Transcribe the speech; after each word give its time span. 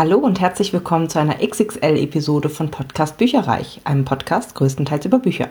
Hallo 0.00 0.16
und 0.16 0.40
herzlich 0.40 0.72
willkommen 0.72 1.10
zu 1.10 1.18
einer 1.18 1.46
XXL-Episode 1.46 2.48
von 2.48 2.70
Podcast 2.70 3.18
Bücherreich, 3.18 3.82
einem 3.84 4.06
Podcast 4.06 4.54
größtenteils 4.54 5.04
über 5.04 5.18
Bücher. 5.18 5.50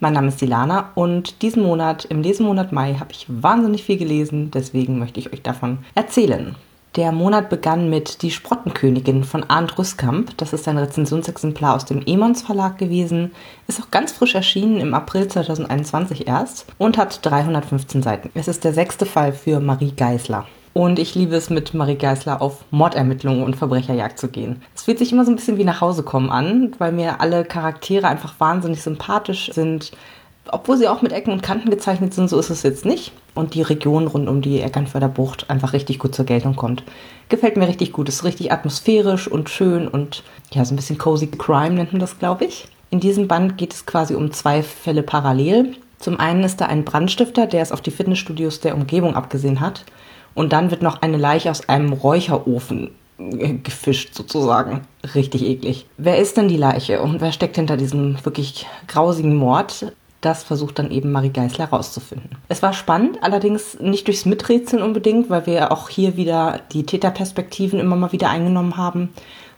Mein 0.00 0.14
Name 0.14 0.28
ist 0.28 0.40
Dilana 0.40 0.92
und 0.94 1.42
diesen 1.42 1.62
Monat, 1.62 2.06
im 2.06 2.22
Lesemonat 2.22 2.72
Mai, 2.72 2.94
habe 2.94 3.12
ich 3.12 3.26
wahnsinnig 3.28 3.84
viel 3.84 3.98
gelesen, 3.98 4.50
deswegen 4.50 4.98
möchte 4.98 5.20
ich 5.20 5.30
euch 5.34 5.42
davon 5.42 5.80
erzählen. 5.94 6.54
Der 6.96 7.12
Monat 7.12 7.50
begann 7.50 7.90
mit 7.90 8.22
Die 8.22 8.30
Sprottenkönigin 8.30 9.24
von 9.24 9.44
Arndt 9.44 9.76
Rüskamp. 9.76 10.38
Das 10.38 10.54
ist 10.54 10.66
ein 10.68 10.78
Rezensionsexemplar 10.78 11.76
aus 11.76 11.84
dem 11.84 12.00
Emons 12.06 12.40
Verlag 12.40 12.78
gewesen. 12.78 13.32
Ist 13.68 13.78
auch 13.78 13.90
ganz 13.90 14.12
frisch 14.12 14.34
erschienen 14.34 14.80
im 14.80 14.94
April 14.94 15.28
2021 15.28 16.26
erst 16.26 16.64
und 16.78 16.96
hat 16.96 17.20
315 17.26 18.02
Seiten. 18.02 18.30
Es 18.32 18.48
ist 18.48 18.64
der 18.64 18.72
sechste 18.72 19.04
Fall 19.04 19.34
für 19.34 19.60
Marie 19.60 19.92
Geisler. 19.94 20.46
Und 20.74 20.98
ich 20.98 21.14
liebe 21.14 21.36
es, 21.36 21.50
mit 21.50 21.74
Marie 21.74 21.96
Geisler 21.96 22.40
auf 22.40 22.64
Mordermittlungen 22.70 23.44
und 23.44 23.56
Verbrecherjagd 23.56 24.18
zu 24.18 24.28
gehen. 24.28 24.62
Es 24.74 24.84
fühlt 24.84 24.98
sich 24.98 25.12
immer 25.12 25.24
so 25.24 25.30
ein 25.30 25.36
bisschen 25.36 25.58
wie 25.58 25.64
nach 25.64 25.82
Hause 25.82 26.02
kommen 26.02 26.30
an, 26.30 26.72
weil 26.78 26.92
mir 26.92 27.20
alle 27.20 27.44
Charaktere 27.44 28.08
einfach 28.08 28.40
wahnsinnig 28.40 28.82
sympathisch 28.82 29.50
sind. 29.52 29.92
Obwohl 30.50 30.78
sie 30.78 30.88
auch 30.88 31.02
mit 31.02 31.12
Ecken 31.12 31.32
und 31.32 31.42
Kanten 31.42 31.70
gezeichnet 31.70 32.14
sind, 32.14 32.28
so 32.28 32.38
ist 32.38 32.50
es 32.50 32.62
jetzt 32.62 32.86
nicht. 32.86 33.12
Und 33.34 33.54
die 33.54 33.62
Region 33.62 34.06
rund 34.06 34.28
um 34.28 34.40
die 34.40 34.60
Eckernförder 34.60 35.08
Bucht 35.08 35.50
einfach 35.50 35.74
richtig 35.74 35.98
gut 35.98 36.14
zur 36.14 36.24
Geltung 36.24 36.56
kommt. 36.56 36.82
Gefällt 37.28 37.56
mir 37.56 37.68
richtig 37.68 37.92
gut. 37.92 38.08
Ist 38.08 38.24
richtig 38.24 38.50
atmosphärisch 38.50 39.28
und 39.28 39.50
schön 39.50 39.86
und 39.88 40.24
ja, 40.52 40.64
so 40.64 40.72
ein 40.72 40.76
bisschen 40.76 40.98
cozy 40.98 41.26
crime 41.26 41.74
nennt 41.74 41.92
man 41.92 42.00
das, 42.00 42.18
glaube 42.18 42.46
ich. 42.46 42.66
In 42.90 43.00
diesem 43.00 43.28
Band 43.28 43.56
geht 43.56 43.72
es 43.72 43.86
quasi 43.86 44.14
um 44.14 44.32
zwei 44.32 44.62
Fälle 44.62 45.02
parallel. 45.02 45.76
Zum 45.98 46.18
einen 46.18 46.44
ist 46.44 46.60
da 46.60 46.66
ein 46.66 46.84
Brandstifter, 46.84 47.46
der 47.46 47.62
es 47.62 47.72
auf 47.72 47.80
die 47.80 47.90
Fitnessstudios 47.90 48.60
der 48.60 48.74
Umgebung 48.74 49.14
abgesehen 49.14 49.60
hat 49.60 49.84
und 50.34 50.52
dann 50.52 50.70
wird 50.70 50.82
noch 50.82 51.02
eine 51.02 51.16
Leiche 51.16 51.50
aus 51.50 51.68
einem 51.68 51.92
Räucherofen 51.92 52.90
gefischt 53.62 54.14
sozusagen. 54.14 54.82
Richtig 55.14 55.44
eklig. 55.44 55.86
Wer 55.96 56.18
ist 56.18 56.36
denn 56.36 56.48
die 56.48 56.56
Leiche 56.56 57.02
und 57.02 57.20
wer 57.20 57.32
steckt 57.32 57.56
hinter 57.56 57.76
diesem 57.76 58.24
wirklich 58.24 58.66
grausigen 58.88 59.36
Mord? 59.36 59.92
Das 60.20 60.44
versucht 60.44 60.78
dann 60.78 60.92
eben 60.92 61.10
Marie 61.10 61.30
Geisler 61.30 61.70
herauszufinden. 61.70 62.30
Es 62.48 62.62
war 62.62 62.72
spannend, 62.72 63.18
allerdings 63.22 63.80
nicht 63.80 64.06
durchs 64.06 64.24
Miträtseln 64.24 64.82
unbedingt, 64.82 65.30
weil 65.30 65.46
wir 65.46 65.72
auch 65.72 65.88
hier 65.88 66.16
wieder 66.16 66.60
die 66.72 66.86
Täterperspektiven 66.86 67.80
immer 67.80 67.96
mal 67.96 68.12
wieder 68.12 68.30
eingenommen 68.30 68.76
haben, 68.76 69.08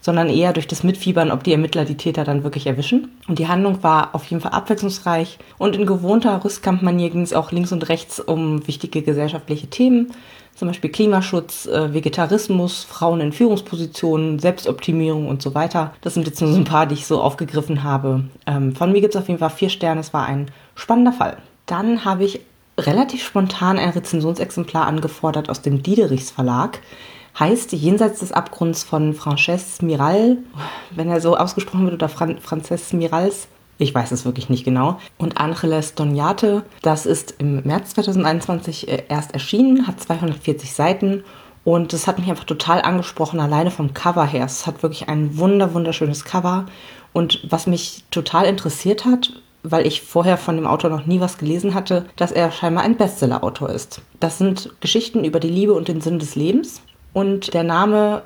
sondern 0.01 0.31
eher 0.31 0.55
durch 0.55 0.67
das 0.67 0.83
Mitfiebern, 0.83 1.31
ob 1.31 1.45
die 1.45 1.53
Ermittler 1.53 1.85
die 1.85 1.99
Täter 1.99 2.25
dann 2.25 2.45
wirklich 2.45 2.67
erwischen. 2.67 3.13
Und 3.29 3.39
die 3.39 3.49
Handlung 3.49 3.83
war 3.83 4.15
auf 4.15 4.25
jeden 4.25 4.41
Fall 4.41 4.53
abwechslungsreich 4.53 5.39
und 5.59 5.77
in 5.77 5.85
gewohnter 5.85 6.43
Rüstkampfmanier 6.43 7.11
ging 7.11 7.23
es 7.23 7.35
auch 7.35 7.53
links 7.53 7.73
und 7.73 7.89
rechts 7.91 8.19
um 8.19 8.67
wichtige 8.67 9.03
gesellschaftliche 9.03 9.67
Themen 9.67 10.13
zum 10.55 10.69
Beispiel 10.69 10.91
Klimaschutz, 10.91 11.67
äh, 11.67 11.93
Vegetarismus, 11.93 12.85
Frauen 12.85 13.21
in 13.21 13.33
Führungspositionen, 13.33 14.39
Selbstoptimierung 14.39 15.29
und 15.29 15.43
so 15.43 15.55
weiter. 15.55 15.93
Das 16.01 16.15
sind 16.15 16.27
jetzt 16.27 16.41
nur 16.41 16.51
so 16.53 16.57
ein 16.57 16.65
paar, 16.65 16.87
die 16.87 16.95
ich 16.95 17.07
so 17.07 17.21
aufgegriffen 17.21 17.83
habe. 17.83 18.25
Ähm, 18.47 18.75
von 18.75 18.93
mir 18.93 19.01
gibt 19.01 19.15
es 19.15 19.21
auf 19.21 19.29
jeden 19.29 19.41
Fall 19.41 19.51
vier 19.51 19.71
Sterne. 19.71 20.01
Es 20.01 20.15
war 20.15 20.27
ein 20.27 20.51
spannender 20.75 21.13
Fall. 21.13 21.39
Dann 21.67 22.05
habe 22.05 22.25
ich 22.25 22.41
relativ 22.79 23.25
spontan 23.25 23.79
ein 23.79 23.91
Rezensionsexemplar 23.91 24.87
angefordert 24.87 25.49
aus 25.49 25.63
dem 25.63 25.83
Diederichs 25.83 26.31
Verlag. 26.31 26.81
Heißt 27.39 27.73
Jenseits 27.73 28.21
des 28.21 28.31
Abgrunds 28.31 28.85
von 28.85 29.13
Frances 29.13 29.83
Miral, 29.83 30.37
wenn 30.91 31.09
er 31.09 31.21
so 31.21 31.37
ausgesprochen 31.37 31.85
wird, 31.85 31.95
oder 31.95 32.09
Fran 32.09 32.39
Frances 32.39 32.93
Mirals, 32.93 33.49
ich 33.79 33.95
weiß 33.95 34.13
es 34.13 34.25
wirklich 34.25 34.49
nicht 34.49 34.65
genau. 34.65 34.99
Und 35.19 35.39
Angeles 35.39 35.95
Doniate, 35.95 36.63
das 36.83 37.07
ist 37.07 37.35
im 37.39 37.63
März 37.65 37.95
2021 37.95 38.89
äh, 38.89 39.03
erst 39.09 39.33
erschienen, 39.33 39.87
hat 39.87 40.01
240 40.01 40.73
Seiten 40.73 41.25
und 41.65 41.95
das 41.95 42.07
hat 42.07 42.19
mich 42.19 42.29
einfach 42.29 42.45
total 42.45 42.83
angesprochen, 42.83 43.41
alleine 43.41 43.71
vom 43.71 43.95
Cover 43.95 44.27
her. 44.27 44.45
Es 44.45 44.67
hat 44.67 44.83
wirklich 44.83 45.09
ein 45.09 45.39
wunder, 45.39 45.73
wunderschönes 45.73 46.25
Cover. 46.25 46.67
Und 47.13 47.41
was 47.49 47.67
mich 47.67 48.05
total 48.11 48.45
interessiert 48.45 49.07
hat, 49.07 49.33
weil 49.63 49.87
ich 49.87 50.03
vorher 50.03 50.37
von 50.37 50.57
dem 50.57 50.67
Autor 50.67 50.91
noch 50.91 51.07
nie 51.07 51.21
was 51.21 51.39
gelesen 51.39 51.73
hatte, 51.73 52.05
dass 52.17 52.33
er 52.33 52.53
scheinbar 52.53 52.85
ein 52.85 52.99
Bestseller-Autor 52.99 53.71
ist. 53.71 54.03
Das 54.21 54.37
sind 54.37 54.71
Geschichten 54.81 55.25
über 55.25 55.41
die 55.41 55.49
Liebe 55.49 55.73
und 55.73 55.89
den 55.89 56.03
Sinn 56.03 56.19
des 56.19 56.37
Lebens. 56.37 56.83
Und 57.15 57.55
der 57.55 57.63
Name 57.63 58.23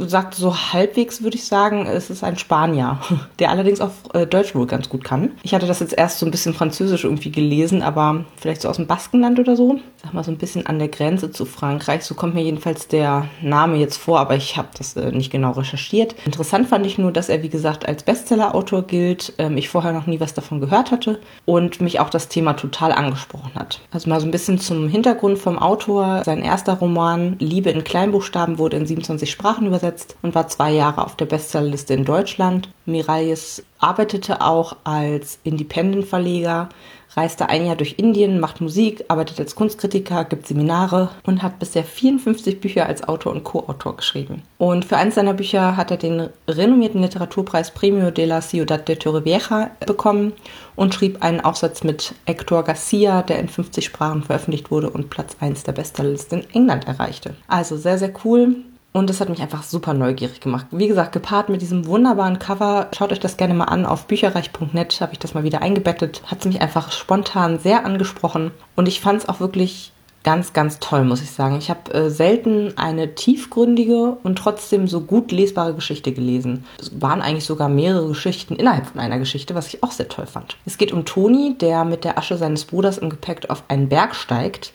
sagt 0.00 0.34
so 0.34 0.56
halbwegs, 0.72 1.22
würde 1.22 1.36
ich 1.36 1.44
sagen, 1.44 1.86
es 1.86 2.10
ist 2.10 2.22
ein 2.22 2.38
Spanier, 2.38 3.00
der 3.38 3.50
allerdings 3.50 3.80
auch 3.80 3.90
äh, 4.14 4.26
Deutsch 4.26 4.54
wohl 4.54 4.66
ganz 4.66 4.88
gut 4.88 5.04
kann. 5.04 5.32
Ich 5.42 5.54
hatte 5.54 5.66
das 5.66 5.80
jetzt 5.80 5.96
erst 5.96 6.18
so 6.18 6.26
ein 6.26 6.30
bisschen 6.30 6.54
französisch 6.54 7.04
irgendwie 7.04 7.32
gelesen, 7.32 7.82
aber 7.82 8.24
vielleicht 8.36 8.62
so 8.62 8.68
aus 8.68 8.76
dem 8.76 8.86
Baskenland 8.86 9.38
oder 9.38 9.56
so. 9.56 9.80
Sag 10.02 10.14
mal 10.14 10.24
so 10.24 10.30
ein 10.30 10.38
bisschen 10.38 10.66
an 10.66 10.78
der 10.78 10.88
Grenze 10.88 11.30
zu 11.30 11.44
Frankreich. 11.44 12.02
So 12.02 12.14
kommt 12.14 12.34
mir 12.34 12.42
jedenfalls 12.42 12.88
der 12.88 13.26
Name 13.40 13.76
jetzt 13.76 13.96
vor, 13.96 14.20
aber 14.20 14.36
ich 14.36 14.56
habe 14.56 14.68
das 14.76 14.96
äh, 14.96 15.10
nicht 15.12 15.30
genau 15.30 15.52
recherchiert. 15.52 16.14
Interessant 16.24 16.68
fand 16.68 16.86
ich 16.86 16.98
nur, 16.98 17.12
dass 17.12 17.28
er, 17.28 17.42
wie 17.42 17.48
gesagt, 17.48 17.86
als 17.86 18.02
Bestseller-Autor 18.02 18.82
gilt. 18.82 19.32
Ähm, 19.38 19.56
ich 19.56 19.68
vorher 19.68 19.92
noch 19.92 20.06
nie 20.06 20.20
was 20.20 20.34
davon 20.34 20.60
gehört 20.60 20.90
hatte 20.90 21.20
und 21.44 21.80
mich 21.80 22.00
auch 22.00 22.10
das 22.10 22.28
Thema 22.28 22.54
total 22.54 22.92
angesprochen 22.92 23.52
hat. 23.54 23.80
Also 23.90 24.08
mal 24.08 24.20
so 24.20 24.26
ein 24.26 24.32
bisschen 24.32 24.58
zum 24.58 24.88
Hintergrund 24.88 25.38
vom 25.38 25.58
Autor. 25.58 26.22
Sein 26.24 26.42
erster 26.42 26.74
Roman 26.74 27.36
Liebe 27.38 27.70
in 27.70 27.84
Kleinbuchstaben 27.84 28.58
wurde 28.58 28.76
in 28.76 28.86
27 28.86 29.30
Sprachen 29.30 29.71
übersetzt 29.72 30.16
und 30.22 30.34
war 30.34 30.48
zwei 30.48 30.70
Jahre 30.70 31.04
auf 31.04 31.16
der 31.16 31.26
Bestsellerliste 31.26 31.94
in 31.94 32.04
Deutschland. 32.04 32.68
Miralles 32.84 33.64
arbeitete 33.78 34.42
auch 34.42 34.76
als 34.84 35.38
Independent-Verleger, 35.44 36.68
reiste 37.16 37.48
ein 37.48 37.66
Jahr 37.66 37.76
durch 37.76 37.96
Indien, 37.98 38.40
macht 38.40 38.60
Musik, 38.60 39.04
arbeitet 39.08 39.40
als 39.40 39.54
Kunstkritiker, 39.54 40.24
gibt 40.24 40.46
Seminare 40.46 41.10
und 41.24 41.42
hat 41.42 41.58
bisher 41.58 41.84
54 41.84 42.60
Bücher 42.60 42.86
als 42.86 43.06
Autor 43.06 43.32
und 43.32 43.44
Co-Autor 43.44 43.96
geschrieben. 43.96 44.42
Und 44.58 44.84
für 44.84 44.96
eines 44.96 45.16
seiner 45.16 45.34
Bücher 45.34 45.76
hat 45.76 45.90
er 45.90 45.96
den 45.96 46.28
renommierten 46.48 47.02
Literaturpreis 47.02 47.72
Premio 47.72 48.10
de 48.10 48.24
la 48.24 48.40
Ciudad 48.40 48.88
de 48.88 48.96
Torrevieja 48.96 49.70
bekommen 49.86 50.32
und 50.76 50.94
schrieb 50.94 51.22
einen 51.22 51.40
Aufsatz 51.40 51.84
mit 51.84 52.14
Hector 52.24 52.62
Garcia, 52.62 53.22
der 53.22 53.38
in 53.38 53.48
50 53.48 53.84
Sprachen 53.84 54.22
veröffentlicht 54.22 54.70
wurde 54.70 54.90
und 54.90 55.10
Platz 55.10 55.36
1 55.40 55.64
der 55.64 55.72
Bestsellerliste 55.72 56.36
in 56.36 56.50
England 56.54 56.86
erreichte. 56.86 57.34
Also 57.48 57.76
sehr, 57.76 57.98
sehr 57.98 58.12
cool. 58.24 58.56
Und 58.92 59.08
das 59.08 59.20
hat 59.20 59.30
mich 59.30 59.40
einfach 59.40 59.62
super 59.62 59.94
neugierig 59.94 60.40
gemacht. 60.40 60.66
Wie 60.70 60.86
gesagt, 60.86 61.12
gepaart 61.12 61.48
mit 61.48 61.62
diesem 61.62 61.86
wunderbaren 61.86 62.38
Cover. 62.38 62.88
Schaut 62.96 63.10
euch 63.10 63.20
das 63.20 63.38
gerne 63.38 63.54
mal 63.54 63.64
an. 63.64 63.86
Auf 63.86 64.06
bücherreich.net 64.06 65.00
habe 65.00 65.12
ich 65.12 65.18
das 65.18 65.32
mal 65.32 65.44
wieder 65.44 65.62
eingebettet. 65.62 66.22
Hat 66.26 66.40
es 66.40 66.44
mich 66.44 66.60
einfach 66.60 66.92
spontan 66.92 67.58
sehr 67.58 67.86
angesprochen. 67.86 68.50
Und 68.76 68.88
ich 68.88 69.00
fand 69.00 69.22
es 69.22 69.28
auch 69.28 69.40
wirklich 69.40 69.92
ganz, 70.24 70.52
ganz 70.52 70.78
toll, 70.78 71.04
muss 71.04 71.22
ich 71.22 71.30
sagen. 71.30 71.56
Ich 71.56 71.70
habe 71.70 71.92
äh, 71.94 72.10
selten 72.10 72.74
eine 72.76 73.14
tiefgründige 73.14 74.18
und 74.22 74.36
trotzdem 74.36 74.86
so 74.86 75.00
gut 75.00 75.32
lesbare 75.32 75.74
Geschichte 75.74 76.12
gelesen. 76.12 76.64
Es 76.78 77.00
waren 77.00 77.22
eigentlich 77.22 77.46
sogar 77.46 77.68
mehrere 77.68 78.08
Geschichten 78.08 78.54
innerhalb 78.54 78.86
von 78.86 79.00
einer 79.00 79.18
Geschichte, 79.18 79.54
was 79.54 79.68
ich 79.68 79.82
auch 79.82 79.90
sehr 79.90 80.08
toll 80.08 80.26
fand. 80.26 80.56
Es 80.64 80.78
geht 80.78 80.92
um 80.92 81.04
Toni, 81.04 81.56
der 81.58 81.84
mit 81.84 82.04
der 82.04 82.18
Asche 82.18 82.36
seines 82.36 82.66
Bruders 82.66 82.98
im 82.98 83.10
Gepäck 83.10 83.48
auf 83.48 83.64
einen 83.68 83.88
Berg 83.88 84.14
steigt 84.14 84.72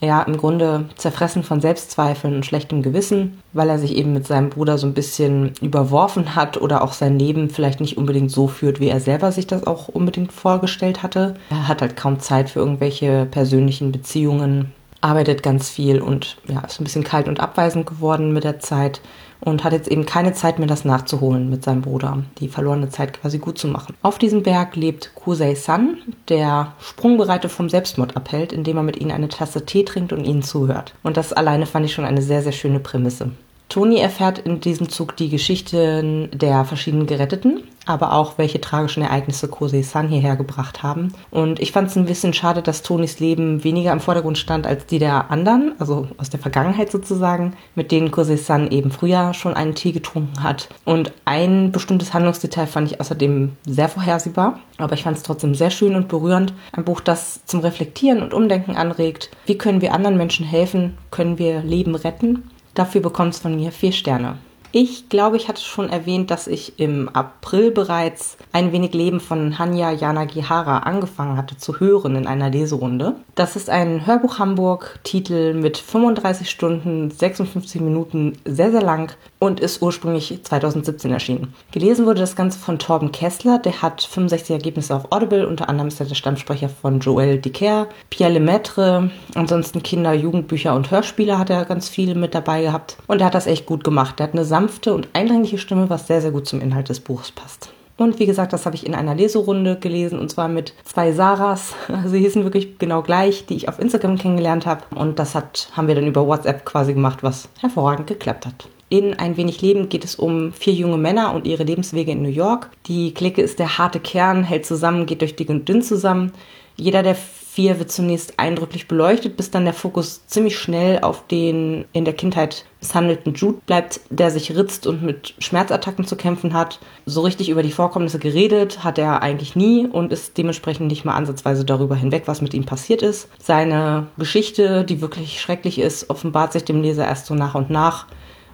ja, 0.00 0.22
im 0.22 0.36
Grunde 0.36 0.86
zerfressen 0.96 1.42
von 1.42 1.60
Selbstzweifeln 1.60 2.34
und 2.34 2.46
schlechtem 2.46 2.82
Gewissen, 2.82 3.42
weil 3.52 3.68
er 3.68 3.78
sich 3.78 3.96
eben 3.96 4.12
mit 4.12 4.26
seinem 4.26 4.48
Bruder 4.48 4.78
so 4.78 4.86
ein 4.86 4.94
bisschen 4.94 5.52
überworfen 5.60 6.34
hat 6.34 6.60
oder 6.60 6.82
auch 6.82 6.94
sein 6.94 7.18
Leben 7.18 7.50
vielleicht 7.50 7.80
nicht 7.80 7.98
unbedingt 7.98 8.30
so 8.30 8.48
führt, 8.48 8.80
wie 8.80 8.88
er 8.88 9.00
selber 9.00 9.30
sich 9.30 9.46
das 9.46 9.66
auch 9.66 9.88
unbedingt 9.88 10.32
vorgestellt 10.32 11.02
hatte. 11.02 11.34
Er 11.50 11.68
hat 11.68 11.82
halt 11.82 11.96
kaum 11.96 12.18
Zeit 12.18 12.48
für 12.48 12.60
irgendwelche 12.60 13.26
persönlichen 13.30 13.92
Beziehungen, 13.92 14.72
arbeitet 15.02 15.42
ganz 15.42 15.68
viel 15.68 16.00
und 16.00 16.38
ja, 16.46 16.60
ist 16.60 16.80
ein 16.80 16.84
bisschen 16.84 17.04
kalt 17.04 17.28
und 17.28 17.40
abweisend 17.40 17.86
geworden 17.86 18.32
mit 18.32 18.44
der 18.44 18.58
Zeit 18.58 19.00
und 19.40 19.64
hat 19.64 19.72
jetzt 19.72 19.88
eben 19.88 20.06
keine 20.06 20.32
Zeit 20.32 20.58
mehr, 20.58 20.68
das 20.68 20.84
nachzuholen 20.84 21.50
mit 21.50 21.64
seinem 21.64 21.82
Bruder, 21.82 22.22
die 22.38 22.48
verlorene 22.48 22.90
Zeit 22.90 23.20
quasi 23.20 23.38
gut 23.38 23.58
zu 23.58 23.68
machen. 23.68 23.94
Auf 24.02 24.18
diesem 24.18 24.42
Berg 24.42 24.76
lebt 24.76 25.14
Kusei-san, 25.14 25.98
der 26.28 26.72
Sprungbereite 26.80 27.48
vom 27.48 27.68
Selbstmord 27.68 28.16
abhält, 28.16 28.52
indem 28.52 28.76
er 28.76 28.82
mit 28.82 28.98
ihnen 28.98 29.12
eine 29.12 29.28
Tasse 29.28 29.64
Tee 29.64 29.84
trinkt 29.84 30.12
und 30.12 30.24
ihnen 30.24 30.42
zuhört. 30.42 30.94
Und 31.02 31.16
das 31.16 31.32
alleine 31.32 31.66
fand 31.66 31.86
ich 31.86 31.92
schon 31.92 32.04
eine 32.04 32.22
sehr, 32.22 32.42
sehr 32.42 32.52
schöne 32.52 32.80
Prämisse. 32.80 33.30
Toni 33.70 34.00
erfährt 34.00 34.40
in 34.40 34.60
diesem 34.60 34.88
Zug 34.88 35.16
die 35.16 35.28
Geschichten 35.28 36.28
der 36.32 36.64
verschiedenen 36.64 37.06
Geretteten, 37.06 37.62
aber 37.86 38.12
auch 38.14 38.36
welche 38.36 38.60
tragischen 38.60 39.04
Ereignisse 39.04 39.46
Kosei-san 39.46 40.08
hierher 40.08 40.34
gebracht 40.34 40.82
haben. 40.82 41.14
Und 41.30 41.60
ich 41.60 41.70
fand 41.70 41.88
es 41.88 41.96
ein 41.96 42.04
bisschen 42.04 42.34
schade, 42.34 42.62
dass 42.62 42.82
Tonis 42.82 43.20
Leben 43.20 43.62
weniger 43.62 43.92
im 43.92 44.00
Vordergrund 44.00 44.38
stand 44.38 44.66
als 44.66 44.86
die 44.86 44.98
der 44.98 45.30
anderen, 45.30 45.74
also 45.78 46.08
aus 46.18 46.30
der 46.30 46.40
Vergangenheit 46.40 46.90
sozusagen, 46.90 47.52
mit 47.76 47.92
denen 47.92 48.10
Kosei-san 48.10 48.72
eben 48.72 48.90
früher 48.90 49.34
schon 49.34 49.54
einen 49.54 49.76
Tee 49.76 49.92
getrunken 49.92 50.42
hat. 50.42 50.68
Und 50.84 51.12
ein 51.24 51.70
bestimmtes 51.70 52.12
Handlungsdetail 52.12 52.66
fand 52.66 52.90
ich 52.90 53.00
außerdem 53.00 53.52
sehr 53.66 53.88
vorhersehbar, 53.88 54.58
aber 54.78 54.94
ich 54.94 55.04
fand 55.04 55.16
es 55.16 55.22
trotzdem 55.22 55.54
sehr 55.54 55.70
schön 55.70 55.94
und 55.94 56.08
berührend. 56.08 56.54
Ein 56.72 56.84
Buch, 56.84 57.00
das 57.00 57.46
zum 57.46 57.60
Reflektieren 57.60 58.20
und 58.20 58.34
Umdenken 58.34 58.74
anregt. 58.74 59.30
Wie 59.46 59.56
können 59.56 59.80
wir 59.80 59.94
anderen 59.94 60.16
Menschen 60.16 60.44
helfen? 60.44 60.98
Können 61.12 61.38
wir 61.38 61.62
Leben 61.62 61.94
retten? 61.94 62.50
Dafür 62.80 63.02
bekommt 63.02 63.34
es 63.34 63.40
von 63.40 63.54
mir 63.54 63.72
vier 63.72 63.92
Sterne. 63.92 64.38
Ich 64.72 65.08
glaube, 65.08 65.36
ich 65.36 65.48
hatte 65.48 65.60
schon 65.60 65.90
erwähnt, 65.90 66.30
dass 66.30 66.46
ich 66.46 66.78
im 66.78 67.08
April 67.08 67.72
bereits 67.72 68.36
ein 68.52 68.70
wenig 68.70 68.94
Leben 68.94 69.18
von 69.18 69.58
Hanya 69.58 69.90
Yanagihara 69.90 70.78
angefangen 70.80 71.36
hatte 71.36 71.56
zu 71.56 71.80
hören 71.80 72.14
in 72.14 72.28
einer 72.28 72.50
Leserunde. 72.50 73.16
Das 73.34 73.56
ist 73.56 73.68
ein 73.68 74.06
Hörbuch 74.06 74.38
Hamburg-Titel 74.38 75.54
mit 75.54 75.76
35 75.76 76.48
Stunden, 76.48 77.10
56 77.10 77.80
Minuten, 77.80 78.34
sehr, 78.44 78.70
sehr 78.70 78.82
lang 78.82 79.12
und 79.40 79.58
ist 79.58 79.82
ursprünglich 79.82 80.38
2017 80.42 81.10
erschienen. 81.10 81.54
Gelesen 81.72 82.06
wurde 82.06 82.20
das 82.20 82.36
Ganze 82.36 82.58
von 82.58 82.78
Torben 82.78 83.10
Kessler, 83.10 83.58
der 83.58 83.82
hat 83.82 84.02
65 84.02 84.50
Ergebnisse 84.50 84.94
auf 84.94 85.10
Audible, 85.10 85.48
unter 85.48 85.68
anderem 85.68 85.88
ist 85.88 85.98
er 85.98 86.06
der 86.06 86.14
Stammsprecher 86.14 86.68
von 86.68 87.00
Joël 87.00 87.38
Dicker, 87.38 87.88
Pierre 88.10 88.34
Lemaitre, 88.34 89.10
ansonsten 89.34 89.82
Kinder-, 89.82 90.12
Jugendbücher 90.12 90.76
und 90.76 90.90
Hörspiele 90.90 91.38
hat 91.38 91.50
er 91.50 91.64
ganz 91.64 91.88
viele 91.88 92.14
mit 92.14 92.34
dabei 92.34 92.62
gehabt 92.62 92.98
und 93.08 93.20
er 93.20 93.26
hat 93.26 93.34
das 93.34 93.46
echt 93.48 93.66
gut 93.66 93.82
gemacht. 93.82 94.20
Er 94.20 94.24
hat 94.24 94.34
eine 94.34 94.44
sanfte 94.60 94.92
und 94.92 95.08
eindringliche 95.14 95.56
Stimme, 95.56 95.88
was 95.88 96.06
sehr, 96.06 96.20
sehr 96.20 96.32
gut 96.32 96.46
zum 96.46 96.60
Inhalt 96.60 96.90
des 96.90 97.00
Buches 97.00 97.32
passt. 97.32 97.72
Und 97.96 98.18
wie 98.18 98.26
gesagt, 98.26 98.52
das 98.52 98.66
habe 98.66 98.76
ich 98.76 98.86
in 98.86 98.94
einer 98.94 99.14
Leserunde 99.14 99.76
gelesen 99.78 100.18
und 100.18 100.30
zwar 100.30 100.48
mit 100.48 100.74
zwei 100.84 101.12
Sarahs. 101.12 101.74
Sie 102.06 102.18
hießen 102.18 102.44
wirklich 102.44 102.78
genau 102.78 103.02
gleich, 103.02 103.46
die 103.46 103.56
ich 103.56 103.68
auf 103.68 103.78
Instagram 103.78 104.18
kennengelernt 104.18 104.66
habe. 104.66 104.82
Und 104.94 105.18
das 105.18 105.34
hat, 105.34 105.70
haben 105.72 105.88
wir 105.88 105.94
dann 105.94 106.06
über 106.06 106.26
WhatsApp 106.26 106.64
quasi 106.64 106.92
gemacht, 106.92 107.22
was 107.22 107.48
hervorragend 107.60 108.06
geklappt 108.06 108.46
hat. 108.46 108.68
In 108.90 109.18
Ein 109.18 109.36
wenig 109.36 109.62
Leben 109.62 109.88
geht 109.88 110.04
es 110.04 110.16
um 110.16 110.52
vier 110.52 110.72
junge 110.72 110.98
Männer 110.98 111.32
und 111.32 111.46
ihre 111.46 111.62
Lebenswege 111.62 112.12
in 112.12 112.22
New 112.22 112.28
York. 112.28 112.70
Die 112.86 113.14
Clique 113.14 113.40
ist 113.40 113.58
der 113.58 113.78
harte 113.78 114.00
Kern, 114.00 114.44
hält 114.44 114.66
zusammen, 114.66 115.06
geht 115.06 115.20
durch 115.20 115.36
dick 115.36 115.48
und 115.48 115.68
dünn 115.68 115.82
zusammen. 115.82 116.32
Jeder 116.76 117.02
der 117.02 117.14
vier 117.52 117.80
wird 117.80 117.90
zunächst 117.90 118.38
eindrücklich 118.38 118.86
beleuchtet, 118.86 119.36
bis 119.36 119.50
dann 119.50 119.64
der 119.64 119.74
Fokus 119.74 120.24
ziemlich 120.26 120.56
schnell 120.56 121.00
auf 121.00 121.26
den 121.26 121.84
in 121.92 122.04
der 122.04 122.14
Kindheit 122.14 122.64
misshandelten 122.80 123.34
Jude 123.34 123.58
bleibt, 123.66 124.00
der 124.08 124.30
sich 124.30 124.56
ritzt 124.56 124.86
und 124.86 125.02
mit 125.02 125.34
Schmerzattacken 125.40 126.04
zu 126.04 126.14
kämpfen 126.14 126.54
hat. 126.54 126.78
So 127.06 127.22
richtig 127.22 127.48
über 127.48 127.64
die 127.64 127.72
Vorkommnisse 127.72 128.20
geredet 128.20 128.84
hat 128.84 128.98
er 128.98 129.22
eigentlich 129.22 129.56
nie 129.56 129.86
und 129.86 130.12
ist 130.12 130.38
dementsprechend 130.38 130.86
nicht 130.86 131.04
mal 131.04 131.16
ansatzweise 131.16 131.64
darüber 131.64 131.96
hinweg, 131.96 132.22
was 132.26 132.40
mit 132.40 132.54
ihm 132.54 132.66
passiert 132.66 133.02
ist. 133.02 133.28
Seine 133.40 134.06
Geschichte, 134.16 134.84
die 134.84 135.00
wirklich 135.00 135.40
schrecklich 135.40 135.80
ist, 135.80 136.08
offenbart 136.08 136.52
sich 136.52 136.64
dem 136.64 136.82
Leser 136.82 137.06
erst 137.06 137.26
so 137.26 137.34
nach 137.34 137.56
und 137.56 137.68
nach. 137.68 138.06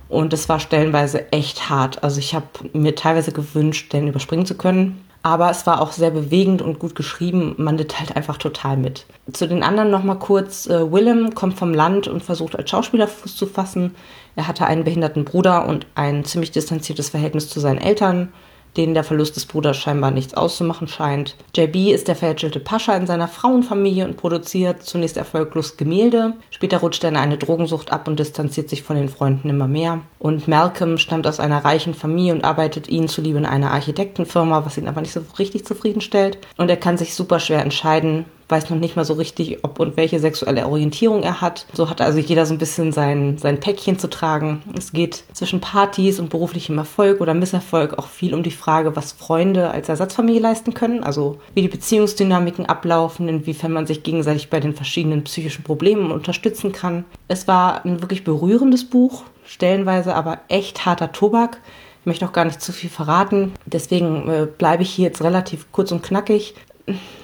Und 0.09 0.33
es 0.33 0.49
war 0.49 0.59
stellenweise 0.59 1.33
echt 1.33 1.69
hart. 1.69 2.03
Also 2.03 2.19
ich 2.19 2.35
habe 2.35 2.47
mir 2.73 2.95
teilweise 2.95 3.33
gewünscht, 3.33 3.93
den 3.93 4.09
überspringen 4.09 4.47
zu 4.47 4.57
können. 4.57 5.06
Aber 5.27 5.51
es 5.51 5.67
war 5.67 5.81
auch 5.81 5.91
sehr 5.91 6.13
bewegend 6.13 6.63
und 6.63 6.79
gut 6.79 6.95
geschrieben. 6.95 7.57
Man 7.59 7.77
litt 7.77 7.99
halt 7.99 8.15
einfach 8.15 8.37
total 8.37 8.77
mit. 8.77 9.07
Zu 9.33 9.49
den 9.49 9.65
anderen 9.65 9.91
nochmal 9.91 10.21
kurz. 10.21 10.69
Äh, 10.69 10.93
Willem 10.93 11.35
kommt 11.35 11.59
vom 11.59 11.75
Land 11.75 12.07
und 12.07 12.23
versucht 12.23 12.55
als 12.55 12.71
Schauspieler 12.71 13.09
Fuß 13.09 13.35
zu 13.35 13.47
fassen. 13.47 13.97
Er 14.37 14.47
hatte 14.47 14.67
einen 14.67 14.85
behinderten 14.85 15.25
Bruder 15.25 15.67
und 15.67 15.89
ein 15.97 16.25
ziemlich 16.25 16.53
distanziertes 16.53 17.09
Verhältnis 17.09 17.49
zu 17.49 17.59
seinen 17.59 17.79
Eltern 17.79 18.33
denen 18.77 18.95
der 18.95 19.05
Verlust 19.05 19.37
des 19.37 19.47
Bruders 19.47 19.77
scheinbar 19.77 20.11
nichts 20.11 20.35
auszumachen 20.35 20.89
scheint. 20.89 21.37
JB 21.55 21.93
ist 21.93 22.09
der 22.09 22.17
verhätschelte 22.17 22.61
Pascha 22.61 22.97
in 22.97 23.07
seiner 23.07 23.29
Frauenfamilie 23.29 24.05
und 24.05 24.17
produziert 24.17 24.83
zunächst 24.83 25.17
erfolglos 25.17 25.77
Gemälde. 25.77 26.35
Später 26.51 26.79
rutscht 26.79 27.05
er 27.05 27.11
in 27.11 27.17
eine 27.17 27.39
Drogensucht 27.39 27.93
ab 27.93 28.09
und 28.09 28.19
distanziert 28.19 28.69
sich 28.69 28.83
von 28.83 28.97
den 28.97 29.09
Freunden 29.09 29.51
immer 29.51 29.69
mehr. 29.69 30.01
Und 30.19 30.49
Malcolm 30.49 30.99
stammt 30.99 31.27
aus 31.27 31.41
einer 31.41 31.65
reichen 31.65 31.95
Familie 31.95 32.35
und 32.35 32.45
arbeitet 32.45 32.89
ihnen 32.89 33.09
zuliebe 33.09 33.39
in 33.39 33.47
einer 33.47 33.73
Architektenfirma, 33.73 34.65
was 34.65 34.79
ihn 34.79 34.89
aber 34.89 35.01
nicht 35.01 35.13
so 35.13 35.21
richtig 35.39 35.65
zufriedenstellt. 35.65 36.39
Und 36.57 36.71
er 36.71 36.77
kann 36.77 36.99
sich 36.99 37.15
super 37.15 37.41
schwer 37.41 37.63
entscheiden, 37.63 38.27
weiß 38.49 38.71
noch 38.71 38.79
nicht 38.79 38.97
mal 38.97 39.05
so 39.05 39.15
richtig, 39.15 39.65
ob 39.65 39.81
und 39.81 39.97
welche 39.97 40.21
sexuelle 40.21 40.67
Orientierung 40.67 41.23
er 41.23 41.41
hat. 41.41 41.67
So 41.73 41.91
hat 41.91 42.01
also 42.01 42.19
jeder 42.19 42.47
so 42.47 42.55
ein 42.55 42.59
bisschen 42.59 42.93
sein, 42.93 43.39
sein 43.39 43.61
Päckchen 43.61 43.99
zu 43.99 44.09
tragen. 44.09 44.63
Es 44.77 44.93
geht 44.93 45.25
zwischen 45.33 45.61
Partys 45.61 46.21
und 46.21 46.31
beruflichem 46.31 46.79
Erfolg 46.79 47.21
oder 47.21 47.35
Misserfolg 47.35 47.99
auch 47.99 48.09
viel 48.09 48.35
um 48.35 48.43
die 48.43 48.51
Frage, 48.51 48.95
was 48.95 49.13
Freunde 49.13 49.71
als 49.71 49.89
Ersatzfamilie 49.89 50.41
leisten 50.41 50.75
können, 50.75 51.03
also 51.03 51.39
wie 51.55 51.63
die 51.63 51.69
Beziehungsdynamiken 51.69 52.67
ablaufen, 52.67 53.29
inwiefern 53.29 53.73
man 53.73 53.87
sich 53.87 54.03
gegenseitig 54.03 54.51
bei 54.51 54.61
den 54.61 54.75
verschiedenen 54.75 55.25
psychischen 55.25 55.65
Problemen 55.65 56.13
unterstützen 56.13 56.73
kann. 56.73 57.05
Es 57.29 57.49
war 57.49 57.85
ein 57.85 58.01
wirklich 58.01 58.25
berührendes 58.25 58.85
Buch, 58.85 59.25
stellenweise 59.45 60.15
aber 60.15 60.41
echt 60.49 60.87
harter 60.87 61.13
Tobak. 61.13 61.61
Ich 62.01 62.07
möchte 62.07 62.25
auch 62.25 62.33
gar 62.33 62.45
nicht 62.45 62.61
zu 62.61 62.73
viel 62.73 62.91
verraten. 62.91 63.53
Deswegen 63.65 64.29
äh, 64.29 64.47
bleibe 64.47 64.85
ich 64.85 64.91
hier 64.91 65.07
jetzt 65.07 65.23
relativ 65.23 65.73
kurz 65.73 65.91
und 65.91 66.05
knackig. 66.05 66.55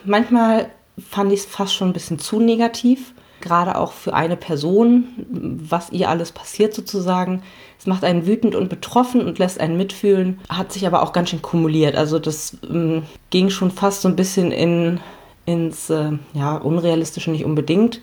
Manchmal 0.05 0.71
fand 1.09 1.33
ich 1.33 1.41
es 1.41 1.47
fast 1.47 1.75
schon 1.75 1.91
ein 1.91 1.93
bisschen 1.93 2.19
zu 2.19 2.41
negativ, 2.41 3.15
gerade 3.41 3.77
auch 3.77 3.93
für 3.93 4.15
eine 4.15 4.37
Person, 4.37 5.09
was 5.29 5.91
ihr 5.91 6.09
alles 6.09 6.33
passiert 6.33 6.75
sozusagen. 6.75 7.43
Es 7.79 7.87
macht 7.87 8.05
einen 8.05 8.27
wütend 8.27 8.55
und 8.55 8.69
betroffen 8.69 9.27
und 9.27 9.39
lässt 9.39 9.61
einen 9.61 9.77
mitfühlen, 9.77 10.41
hat 10.49 10.73
sich 10.73 10.87
aber 10.87 11.03
auch 11.03 11.13
ganz 11.13 11.31
schön 11.31 11.43
kumuliert. 11.43 11.97
Also 11.97 12.19
das 12.19 12.57
ähm, 12.69 13.03
ging 13.31 13.51
schon 13.51 13.71
fast 13.71 14.03
so 14.03 14.09
ein 14.09 14.17
bisschen 14.17 14.53
in 14.53 15.01
ins 15.45 15.91
äh, 15.91 16.13
ja 16.35 16.57
unrealistische 16.57 17.31
nicht 17.31 17.45
unbedingt, 17.45 18.01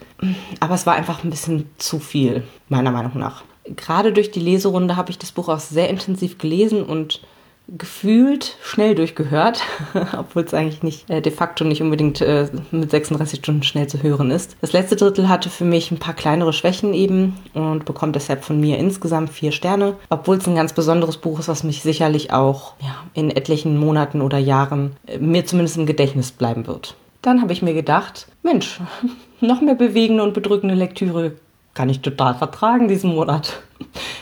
aber 0.59 0.75
es 0.75 0.85
war 0.85 0.95
einfach 0.95 1.23
ein 1.23 1.29
bisschen 1.29 1.69
zu 1.77 1.99
viel 1.99 2.43
meiner 2.67 2.91
Meinung 2.91 3.17
nach. 3.17 3.43
Gerade 3.63 4.11
durch 4.11 4.31
die 4.31 4.39
Leserunde 4.39 4.97
habe 4.97 5.11
ich 5.11 5.19
das 5.19 5.31
Buch 5.31 5.47
auch 5.47 5.59
sehr 5.59 5.89
intensiv 5.89 6.37
gelesen 6.37 6.83
und 6.83 7.21
gefühlt 7.77 8.55
schnell 8.63 8.95
durchgehört, 8.95 9.61
obwohl 10.17 10.43
es 10.43 10.53
eigentlich 10.53 10.83
nicht 10.83 11.09
äh, 11.09 11.21
de 11.21 11.31
facto 11.31 11.63
nicht 11.63 11.81
unbedingt 11.81 12.21
äh, 12.21 12.47
mit 12.71 12.91
36 12.91 13.39
Stunden 13.39 13.63
schnell 13.63 13.87
zu 13.87 14.01
hören 14.01 14.31
ist. 14.31 14.57
Das 14.61 14.73
letzte 14.73 14.95
Drittel 14.95 15.29
hatte 15.29 15.49
für 15.49 15.65
mich 15.65 15.91
ein 15.91 15.99
paar 15.99 16.13
kleinere 16.13 16.53
Schwächen 16.53 16.93
eben 16.93 17.35
und 17.53 17.85
bekommt 17.85 18.15
deshalb 18.15 18.43
von 18.43 18.59
mir 18.59 18.77
insgesamt 18.77 19.29
vier 19.29 19.51
Sterne, 19.51 19.95
obwohl 20.09 20.37
es 20.37 20.47
ein 20.47 20.55
ganz 20.55 20.73
besonderes 20.73 21.17
Buch 21.17 21.39
ist, 21.39 21.47
was 21.47 21.63
mich 21.63 21.81
sicherlich 21.81 22.31
auch 22.33 22.73
ja, 22.79 22.95
in 23.13 23.29
etlichen 23.31 23.77
Monaten 23.77 24.21
oder 24.21 24.37
Jahren 24.37 24.95
äh, 25.05 25.17
mir 25.19 25.45
zumindest 25.45 25.77
im 25.77 25.85
Gedächtnis 25.85 26.31
bleiben 26.31 26.67
wird. 26.67 26.95
Dann 27.21 27.41
habe 27.41 27.53
ich 27.53 27.61
mir 27.61 27.73
gedacht, 27.73 28.27
Mensch, 28.43 28.79
noch 29.41 29.61
mehr 29.61 29.75
bewegende 29.75 30.23
und 30.23 30.33
bedrückende 30.33 30.75
Lektüre 30.75 31.33
kann 31.73 31.89
ich 31.89 32.01
total 32.01 32.35
vertragen 32.35 32.87
diesen 32.87 33.13
Monat 33.13 33.61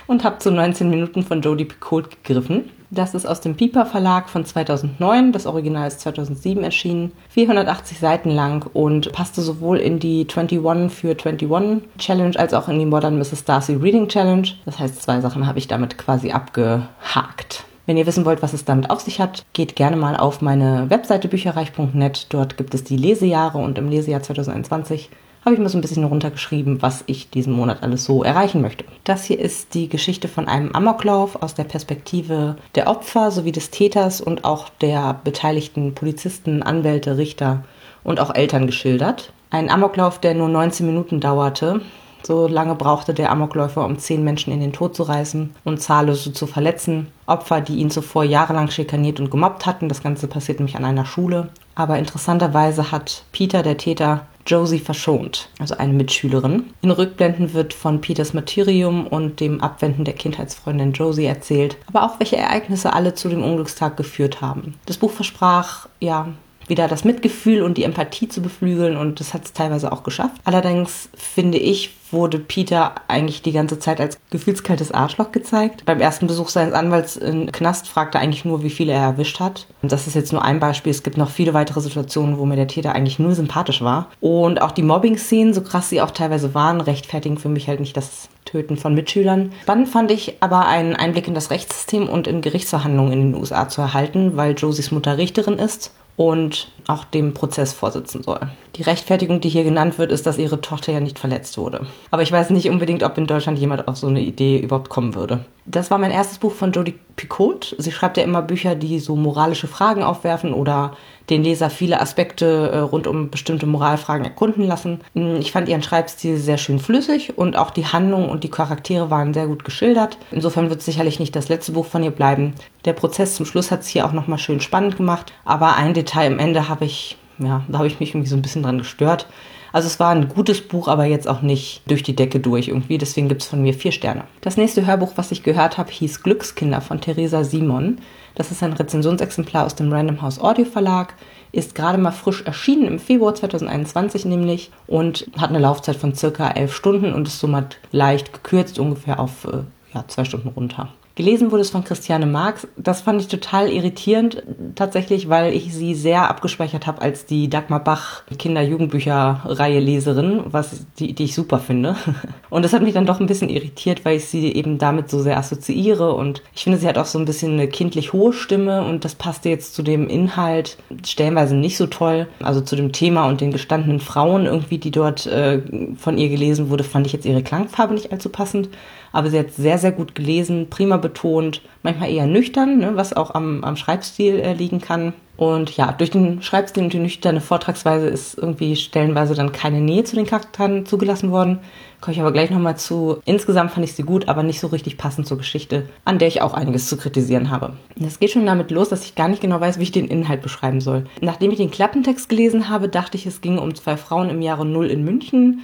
und 0.07 0.23
habe 0.23 0.39
zu 0.39 0.51
19 0.51 0.89
Minuten 0.89 1.23
von 1.23 1.41
Jodie 1.41 1.65
Picoult 1.65 2.23
gegriffen. 2.23 2.69
Das 2.89 3.13
ist 3.13 3.25
aus 3.25 3.41
dem 3.41 3.55
Piper 3.55 3.85
Verlag 3.85 4.29
von 4.29 4.45
2009. 4.45 5.33
Das 5.33 5.45
Original 5.45 5.87
ist 5.87 5.99
2007 5.99 6.63
erschienen. 6.63 7.11
480 7.29 7.99
Seiten 7.99 8.29
lang 8.29 8.69
und 8.73 9.11
passte 9.11 9.41
sowohl 9.41 9.77
in 9.77 9.99
die 9.99 10.25
21 10.29 10.91
für 10.91 11.09
21 11.09 11.89
Challenge 11.97 12.39
als 12.39 12.53
auch 12.53 12.69
in 12.69 12.79
die 12.79 12.85
Modern 12.85 13.17
Mrs. 13.17 13.43
Darcy 13.43 13.73
Reading 13.73 14.07
Challenge. 14.07 14.47
Das 14.65 14.79
heißt, 14.79 15.01
zwei 15.01 15.19
Sachen 15.19 15.45
habe 15.45 15.59
ich 15.59 15.67
damit 15.67 15.97
quasi 15.97 16.31
abgehakt. 16.31 17.65
Wenn 17.85 17.97
ihr 17.97 18.05
wissen 18.05 18.25
wollt, 18.25 18.41
was 18.41 18.53
es 18.53 18.65
damit 18.65 18.89
auf 18.89 18.99
sich 18.99 19.19
hat, 19.19 19.45
geht 19.53 19.75
gerne 19.75 19.95
mal 19.95 20.17
auf 20.17 20.41
meine 20.41 20.89
Webseite 20.89 21.27
bücherreich.net. 21.27 22.27
Dort 22.29 22.57
gibt 22.57 22.73
es 22.73 22.83
die 22.83 22.97
Lesejahre 22.97 23.57
und 23.57 23.77
im 23.77 23.89
Lesejahr 23.89 24.21
2021 24.21 25.09
habe 25.47 25.55
ich 25.55 25.61
mir 25.61 25.69
so 25.69 25.77
ein 25.77 25.81
bisschen 25.81 26.03
runtergeschrieben, 26.03 26.81
was 26.81 27.05
ich 27.07 27.29
diesen 27.29 27.53
Monat 27.53 27.81
alles 27.81 28.03
so 28.03 28.21
erreichen 28.21 28.61
möchte. 28.61 28.83
Das 29.05 29.23
hier 29.23 29.39
ist 29.39 29.73
die 29.75 29.87
Geschichte 29.87 30.27
von 30.27 30.49
einem 30.49 30.73
Amoklauf 30.73 31.41
aus 31.41 31.53
der 31.53 31.63
Perspektive 31.63 32.57
der 32.75 32.87
Opfer 32.87 33.31
sowie 33.31 33.53
des 33.53 33.69
Täters 33.69 34.19
und 34.19 34.43
auch 34.43 34.67
der 34.81 35.21
beteiligten 35.23 35.95
Polizisten, 35.95 36.63
Anwälte, 36.63 37.17
Richter 37.17 37.63
und 38.03 38.19
auch 38.19 38.35
Eltern 38.35 38.65
geschildert. 38.67 39.31
Ein 39.49 39.69
Amoklauf, 39.69 40.19
der 40.19 40.33
nur 40.33 40.49
19 40.49 40.85
Minuten 40.85 41.21
dauerte. 41.21 41.79
So 42.23 42.49
lange 42.49 42.75
brauchte 42.75 43.13
der 43.13 43.31
Amokläufer, 43.31 43.85
um 43.85 43.99
zehn 43.99 44.25
Menschen 44.25 44.51
in 44.51 44.59
den 44.59 44.73
Tod 44.73 44.97
zu 44.97 45.03
reißen 45.03 45.55
und 45.63 45.81
zahllose 45.81 46.33
zu 46.33 46.45
verletzen. 46.45 47.07
Opfer, 47.25 47.61
die 47.61 47.77
ihn 47.77 47.89
zuvor 47.89 48.25
jahrelang 48.25 48.69
schikaniert 48.69 49.21
und 49.21 49.31
gemobbt 49.31 49.65
hatten. 49.65 49.87
Das 49.87 50.03
Ganze 50.03 50.27
passiert 50.27 50.59
nämlich 50.59 50.75
an 50.75 50.83
einer 50.83 51.05
Schule. 51.05 51.47
Aber 51.73 51.97
interessanterweise 51.97 52.91
hat 52.91 53.23
Peter, 53.31 53.63
der 53.63 53.77
Täter, 53.77 54.25
Josie 54.47 54.79
verschont, 54.79 55.49
also 55.59 55.77
eine 55.77 55.93
Mitschülerin. 55.93 56.71
In 56.81 56.91
Rückblenden 56.91 57.53
wird 57.53 57.73
von 57.73 58.01
Peters 58.01 58.33
Martyrium 58.33 59.05
und 59.05 59.39
dem 59.39 59.61
Abwenden 59.61 60.05
der 60.05 60.15
Kindheitsfreundin 60.15 60.93
Josie 60.93 61.25
erzählt, 61.25 61.77
aber 61.87 62.03
auch 62.03 62.19
welche 62.19 62.37
Ereignisse 62.37 62.93
alle 62.93 63.13
zu 63.13 63.29
dem 63.29 63.43
Unglückstag 63.43 63.97
geführt 63.97 64.41
haben. 64.41 64.75
Das 64.85 64.97
Buch 64.97 65.11
versprach, 65.11 65.87
ja, 65.99 66.29
wieder 66.67 66.87
das 66.87 67.03
Mitgefühl 67.03 67.61
und 67.61 67.77
die 67.77 67.83
Empathie 67.83 68.27
zu 68.27 68.41
beflügeln 68.41 68.97
und 68.97 69.19
das 69.19 69.33
hat 69.33 69.45
es 69.45 69.53
teilweise 69.53 69.91
auch 69.91 70.03
geschafft. 70.03 70.41
Allerdings 70.43 71.09
finde 71.15 71.57
ich, 71.57 71.91
wurde 72.11 72.39
Peter 72.39 72.95
eigentlich 73.07 73.41
die 73.41 73.51
ganze 73.51 73.79
Zeit 73.79 73.99
als 73.99 74.17
gefühlskaltes 74.29 74.91
Arschloch 74.91 75.31
gezeigt. 75.31 75.83
Beim 75.85 75.99
ersten 75.99 76.27
Besuch 76.27 76.49
seines 76.49 76.73
Anwalts 76.73 77.17
in 77.17 77.51
Knast 77.51 77.87
fragte 77.87 78.17
er 78.17 78.21
eigentlich 78.21 78.45
nur, 78.45 78.63
wie 78.63 78.69
viele 78.69 78.93
er 78.93 79.01
erwischt 79.01 79.39
hat. 79.39 79.67
Und 79.81 79.91
das 79.91 80.07
ist 80.07 80.15
jetzt 80.15 80.31
nur 80.31 80.43
ein 80.43 80.59
Beispiel. 80.59 80.91
Es 80.91 81.03
gibt 81.03 81.17
noch 81.17 81.29
viele 81.29 81.53
weitere 81.53 81.81
Situationen, 81.81 82.37
wo 82.37 82.45
mir 82.45 82.55
der 82.55 82.67
Täter 82.67 82.93
eigentlich 82.93 83.19
nur 83.19 83.35
sympathisch 83.35 83.81
war. 83.81 84.09
Und 84.21 84.61
auch 84.61 84.71
die 84.71 84.83
Mobbing-Szenen, 84.83 85.53
so 85.53 85.61
krass 85.61 85.89
sie 85.89 86.01
auch 86.01 86.11
teilweise 86.11 86.53
waren, 86.53 86.81
rechtfertigen 86.81 87.37
für 87.37 87.49
mich 87.49 87.67
halt 87.67 87.79
nicht 87.79 87.97
das 87.97 88.29
Töten 88.45 88.77
von 88.77 88.93
Mitschülern. 88.93 89.51
Spannend 89.63 89.89
fand 89.89 90.09
ich 90.11 90.37
aber 90.39 90.65
einen 90.65 90.95
Einblick 90.95 91.27
in 91.27 91.33
das 91.33 91.51
Rechtssystem 91.51 92.07
und 92.07 92.27
in 92.27 92.41
Gerichtsverhandlungen 92.41 93.11
in 93.11 93.31
den 93.31 93.35
USA 93.35 93.67
zu 93.67 93.81
erhalten, 93.81 94.37
weil 94.37 94.55
Josies 94.55 94.91
Mutter 94.91 95.17
Richterin 95.17 95.59
ist 95.59 95.91
und 96.17 96.67
auch 96.87 97.05
dem 97.05 97.33
Prozess 97.33 97.71
vorsitzen 97.71 98.23
soll. 98.23 98.41
Die 98.77 98.83
Rechtfertigung, 98.83 99.41
die 99.41 99.49
hier 99.49 99.63
genannt 99.63 99.97
wird, 99.97 100.11
ist, 100.11 100.27
dass 100.27 100.37
ihre 100.37 100.61
Tochter 100.61 100.91
ja 100.91 100.99
nicht 100.99 101.17
verletzt 101.17 101.57
wurde. 101.57 101.87
Aber 102.11 102.21
ich 102.21 102.31
weiß 102.31 102.51
nicht 102.51 102.69
unbedingt, 102.69 103.01
ob 103.01 103.17
in 103.17 103.25
Deutschland 103.25 103.57
jemand 103.57 103.87
auf 103.87 103.97
so 103.97 104.07
eine 104.07 104.21
Idee 104.21 104.59
überhaupt 104.59 104.89
kommen 104.89 105.15
würde. 105.15 105.45
Das 105.65 105.89
war 105.89 105.97
mein 105.97 106.11
erstes 106.11 106.37
Buch 106.37 106.53
von 106.53 106.71
Jodie 106.71 106.95
Picot. 107.15 107.75
Sie 107.79 107.91
schreibt 107.91 108.17
ja 108.17 108.23
immer 108.23 108.41
Bücher, 108.41 108.75
die 108.75 108.99
so 108.99 109.15
moralische 109.15 109.67
Fragen 109.67 110.03
aufwerfen 110.03 110.53
oder 110.53 110.93
den 111.29 111.43
Leser 111.43 111.69
viele 111.69 111.99
Aspekte 111.99 112.69
äh, 112.71 112.77
rund 112.77 113.07
um 113.07 113.29
bestimmte 113.29 113.65
Moralfragen 113.65 114.23
erkunden 114.23 114.65
lassen. 114.65 115.01
Hm, 115.13 115.37
ich 115.41 115.51
fand 115.51 115.67
ihren 115.67 115.83
Schreibstil 115.83 116.37
sehr 116.37 116.57
schön 116.57 116.79
flüssig 116.79 117.37
und 117.37 117.57
auch 117.57 117.71
die 117.71 117.85
Handlung 117.85 118.29
und 118.29 118.43
die 118.43 118.51
Charaktere 118.51 119.09
waren 119.09 119.33
sehr 119.33 119.47
gut 119.47 119.65
geschildert. 119.65 120.17
Insofern 120.31 120.69
wird 120.69 120.79
es 120.79 120.85
sicherlich 120.85 121.19
nicht 121.19 121.35
das 121.35 121.49
letzte 121.49 121.73
Buch 121.73 121.85
von 121.85 122.03
ihr 122.03 122.11
bleiben. 122.11 122.53
Der 122.85 122.93
Prozess 122.93 123.35
zum 123.35 123.45
Schluss 123.45 123.71
hat 123.71 123.81
es 123.81 123.87
hier 123.87 124.05
auch 124.05 124.13
nochmal 124.13 124.37
schön 124.37 124.61
spannend 124.61 124.95
gemacht. 124.95 125.33
Aber 125.43 125.75
ein 125.75 125.93
Detail 125.93 126.31
am 126.31 126.39
Ende 126.39 126.69
habe 126.69 126.85
ich, 126.85 127.17
ja, 127.39 127.63
da 127.67 127.77
habe 127.77 127.87
ich 127.87 127.99
mich 127.99 128.11
irgendwie 128.11 128.29
so 128.29 128.35
ein 128.35 128.41
bisschen 128.41 128.63
dran 128.63 128.79
gestört. 128.79 129.27
Also 129.73 129.87
es 129.87 129.99
war 129.99 130.11
ein 130.11 130.29
gutes 130.29 130.61
Buch, 130.61 130.87
aber 130.87 131.05
jetzt 131.05 131.27
auch 131.27 131.41
nicht 131.41 131.81
durch 131.87 132.01
die 132.01 132.15
Decke 132.15 132.39
durch 132.39 132.69
irgendwie. 132.69 132.97
Deswegen 132.97 133.27
gibt 133.27 133.41
es 133.41 133.47
von 133.47 133.61
mir 133.61 133.73
vier 133.73 133.91
Sterne. 133.91 134.23
Das 134.41 134.57
nächste 134.57 134.85
Hörbuch, 134.85 135.13
was 135.17 135.31
ich 135.31 135.43
gehört 135.43 135.77
habe, 135.77 135.91
hieß 135.91 136.23
Glückskinder 136.23 136.81
von 136.81 137.01
Theresa 137.01 137.43
Simon. 137.43 137.99
Das 138.35 138.51
ist 138.51 138.63
ein 138.63 138.73
Rezensionsexemplar 138.73 139.65
aus 139.65 139.75
dem 139.75 139.91
Random 139.91 140.21
House 140.21 140.39
Audio 140.39 140.65
Verlag. 140.65 141.15
Ist 141.51 141.75
gerade 141.75 141.97
mal 141.97 142.11
frisch 142.11 142.43
erschienen 142.43 142.85
im 142.85 142.99
Februar 142.99 143.35
2021 143.35 144.25
nämlich 144.25 144.71
und 144.85 145.29
hat 145.37 145.49
eine 145.49 145.59
Laufzeit 145.59 145.95
von 145.95 146.13
circa 146.13 146.49
elf 146.49 146.73
Stunden 146.73 147.13
und 147.13 147.27
ist 147.27 147.39
somit 147.39 147.79
leicht 147.91 148.33
gekürzt, 148.33 148.79
ungefähr 148.79 149.19
auf 149.19 149.45
äh, 149.45 149.59
ja, 149.93 150.05
zwei 150.07 150.23
Stunden 150.25 150.49
runter. 150.49 150.89
Gelesen 151.17 151.49
wurde 151.49 151.61
es 151.61 151.71
von 151.71 151.83
Christiane 151.83 152.27
Marx. 152.27 152.67
Das 152.77 153.01
fand 153.01 153.19
ich 153.19 153.27
total 153.27 153.71
irritierend, 153.71 154.43
tatsächlich, 154.75 155.29
weil 155.29 155.51
ich 155.51 155.73
sie 155.73 155.95
sehr 155.95 156.29
abgespeichert 156.29 156.85
habe 156.85 157.01
als 157.01 157.25
die 157.25 157.49
Dagmar 157.49 157.83
Bach 157.83 158.21
Kinder-Jugendbücher-Reihe 158.37 159.79
Leserin, 159.79 160.41
was 160.45 160.85
die, 160.99 161.13
die 161.13 161.23
ich 161.23 161.33
super 161.33 161.57
finde. 161.57 161.95
Und 162.51 162.63
das 162.63 162.73
hat 162.73 162.83
mich 162.83 162.93
dann 162.93 163.07
doch 163.07 163.19
ein 163.19 163.25
bisschen 163.25 163.49
irritiert, 163.49 164.05
weil 164.05 164.17
ich 164.17 164.25
sie 164.25 164.53
eben 164.53 164.77
damit 164.77 165.09
so 165.09 165.19
sehr 165.19 165.39
assoziiere. 165.39 166.13
Und 166.13 166.43
ich 166.53 166.65
finde, 166.65 166.77
sie 166.77 166.87
hat 166.87 166.99
auch 166.99 167.05
so 167.05 167.17
ein 167.17 167.25
bisschen 167.25 167.53
eine 167.53 167.67
kindlich 167.67 168.13
hohe 168.13 168.31
Stimme 168.31 168.85
und 168.85 169.03
das 169.03 169.15
passte 169.15 169.49
jetzt 169.49 169.73
zu 169.73 169.81
dem 169.81 170.09
Inhalt 170.09 170.77
stellenweise 171.03 171.55
nicht 171.55 171.77
so 171.77 171.87
toll. 171.87 172.27
Also 172.43 172.61
zu 172.61 172.75
dem 172.75 172.91
Thema 172.91 173.27
und 173.27 173.41
den 173.41 173.51
gestandenen 173.51 174.01
Frauen 174.01 174.45
irgendwie, 174.45 174.77
die 174.77 174.91
dort 174.91 175.25
äh, 175.25 175.63
von 175.97 176.19
ihr 176.19 176.29
gelesen 176.29 176.69
wurde, 176.69 176.83
fand 176.83 177.07
ich 177.07 177.13
jetzt 177.13 177.25
ihre 177.25 177.41
Klangfarbe 177.41 177.95
nicht 177.95 178.11
allzu 178.11 178.29
passend 178.29 178.69
aber 179.17 179.31
sie 179.31 179.39
hat 179.39 179.51
sehr, 179.51 179.79
sehr 179.79 179.91
gut 179.91 180.13
gelesen, 180.13 180.67
prima 180.69 180.97
betont, 180.97 181.63
manchmal 181.81 182.11
eher 182.11 182.27
nüchtern, 182.27 182.77
ne, 182.77 182.91
was 182.93 183.13
auch 183.13 183.33
am, 183.33 183.63
am 183.63 183.75
Schreibstil 183.75 184.39
äh, 184.39 184.53
liegen 184.53 184.79
kann. 184.79 185.13
Und 185.37 185.75
ja, 185.75 185.91
durch 185.91 186.11
den 186.11 186.43
Schreibstil 186.43 186.83
und 186.83 186.93
die 186.93 186.99
nüchterne 186.99 187.41
Vortragsweise 187.41 188.05
ist 188.05 188.37
irgendwie 188.37 188.75
stellenweise 188.75 189.33
dann 189.33 189.51
keine 189.51 189.81
Nähe 189.81 190.03
zu 190.03 190.15
den 190.15 190.27
Charakteren 190.27 190.85
zugelassen 190.85 191.31
worden. 191.31 191.57
Komme 191.99 192.13
ich 192.13 192.21
aber 192.21 192.31
gleich 192.31 192.51
nochmal 192.51 192.77
zu. 192.77 193.17
Insgesamt 193.25 193.71
fand 193.71 193.85
ich 193.85 193.93
sie 193.93 194.03
gut, 194.03 194.27
aber 194.27 194.43
nicht 194.43 194.59
so 194.59 194.67
richtig 194.67 194.99
passend 194.99 195.25
zur 195.25 195.39
Geschichte, 195.39 195.89
an 196.05 196.19
der 196.19 196.27
ich 196.27 196.43
auch 196.43 196.53
einiges 196.53 196.87
zu 196.87 196.95
kritisieren 196.95 197.49
habe. 197.49 197.73
Das 197.95 198.19
geht 198.19 198.29
schon 198.29 198.45
damit 198.45 198.69
los, 198.69 198.89
dass 198.89 199.03
ich 199.03 199.15
gar 199.15 199.29
nicht 199.29 199.41
genau 199.41 199.59
weiß, 199.59 199.79
wie 199.79 199.83
ich 199.83 199.91
den 199.91 200.09
Inhalt 200.09 200.43
beschreiben 200.43 200.79
soll. 200.79 201.05
Nachdem 201.21 201.49
ich 201.49 201.57
den 201.57 201.71
Klappentext 201.71 202.29
gelesen 202.29 202.69
habe, 202.69 202.87
dachte 202.87 203.17
ich, 203.17 203.25
es 203.25 203.41
ginge 203.41 203.61
um 203.61 203.73
zwei 203.73 203.97
Frauen 203.97 204.29
im 204.29 204.43
Jahre 204.43 204.63
Null 204.63 204.91
in 204.91 205.03
München, 205.03 205.61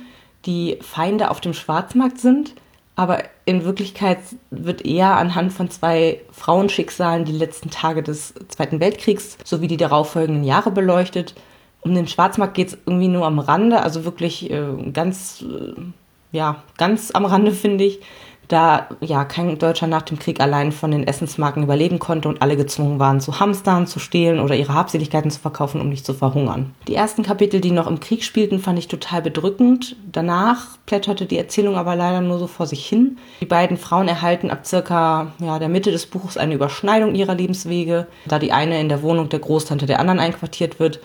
die 0.47 0.79
Feinde 0.81 1.29
auf 1.29 1.39
dem 1.39 1.53
Schwarzmarkt 1.53 2.17
sind 2.17 2.55
aber 2.95 3.23
in 3.45 3.65
Wirklichkeit 3.65 4.19
wird 4.51 4.85
eher 4.85 5.17
anhand 5.17 5.51
von 5.51 5.69
zwei 5.69 6.21
Frauenschicksalen 6.31 7.25
die 7.25 7.31
letzten 7.31 7.69
Tage 7.69 8.03
des 8.03 8.33
Zweiten 8.49 8.79
Weltkriegs 8.79 9.37
sowie 9.43 9.67
die 9.67 9.77
darauffolgenden 9.77 10.43
Jahre 10.43 10.71
beleuchtet. 10.71 11.33
Um 11.81 11.95
den 11.95 12.07
Schwarzmarkt 12.07 12.53
geht 12.53 12.67
es 12.69 12.77
irgendwie 12.85 13.07
nur 13.07 13.25
am 13.25 13.39
Rande, 13.39 13.81
also 13.81 14.05
wirklich 14.05 14.49
äh, 14.49 14.91
ganz, 14.93 15.43
äh, 15.43 15.73
ja, 16.31 16.63
ganz 16.77 17.11
am 17.11 17.25
Rande 17.25 17.51
finde 17.51 17.83
ich 17.83 17.99
da 18.47 18.87
ja 18.99 19.25
kein 19.25 19.57
Deutscher 19.57 19.87
nach 19.87 20.01
dem 20.01 20.19
Krieg 20.19 20.39
allein 20.39 20.71
von 20.71 20.91
den 20.91 21.07
Essensmarken 21.07 21.63
überleben 21.63 21.99
konnte 21.99 22.27
und 22.29 22.41
alle 22.41 22.57
gezwungen 22.57 22.99
waren 22.99 23.21
zu 23.21 23.39
hamstern, 23.39 23.87
zu 23.87 23.99
stehlen 23.99 24.39
oder 24.39 24.55
ihre 24.55 24.73
Habseligkeiten 24.73 25.31
zu 25.31 25.39
verkaufen, 25.39 25.81
um 25.81 25.89
nicht 25.89 26.05
zu 26.05 26.13
verhungern. 26.13 26.73
Die 26.87 26.95
ersten 26.95 27.23
Kapitel, 27.23 27.61
die 27.61 27.71
noch 27.71 27.87
im 27.87 27.99
Krieg 27.99 28.23
spielten, 28.23 28.59
fand 28.59 28.79
ich 28.79 28.87
total 28.87 29.21
bedrückend. 29.21 29.95
Danach 30.11 30.77
plätterte 30.85 31.25
die 31.25 31.37
Erzählung 31.37 31.75
aber 31.75 31.95
leider 31.95 32.21
nur 32.21 32.39
so 32.39 32.47
vor 32.47 32.67
sich 32.67 32.85
hin. 32.85 33.17
Die 33.41 33.45
beiden 33.45 33.77
Frauen 33.77 34.07
erhalten 34.07 34.51
ab 34.51 34.65
circa 34.65 35.31
ja, 35.39 35.59
der 35.59 35.69
Mitte 35.69 35.91
des 35.91 36.05
Buches 36.05 36.37
eine 36.37 36.53
Überschneidung 36.53 37.15
ihrer 37.15 37.35
Lebenswege, 37.35 38.07
da 38.25 38.39
die 38.39 38.51
eine 38.51 38.79
in 38.79 38.89
der 38.89 39.01
Wohnung 39.01 39.29
der 39.29 39.39
Großtante 39.39 39.85
der 39.85 39.99
anderen 39.99 40.19
einquartiert 40.19 40.79
wird. 40.79 40.99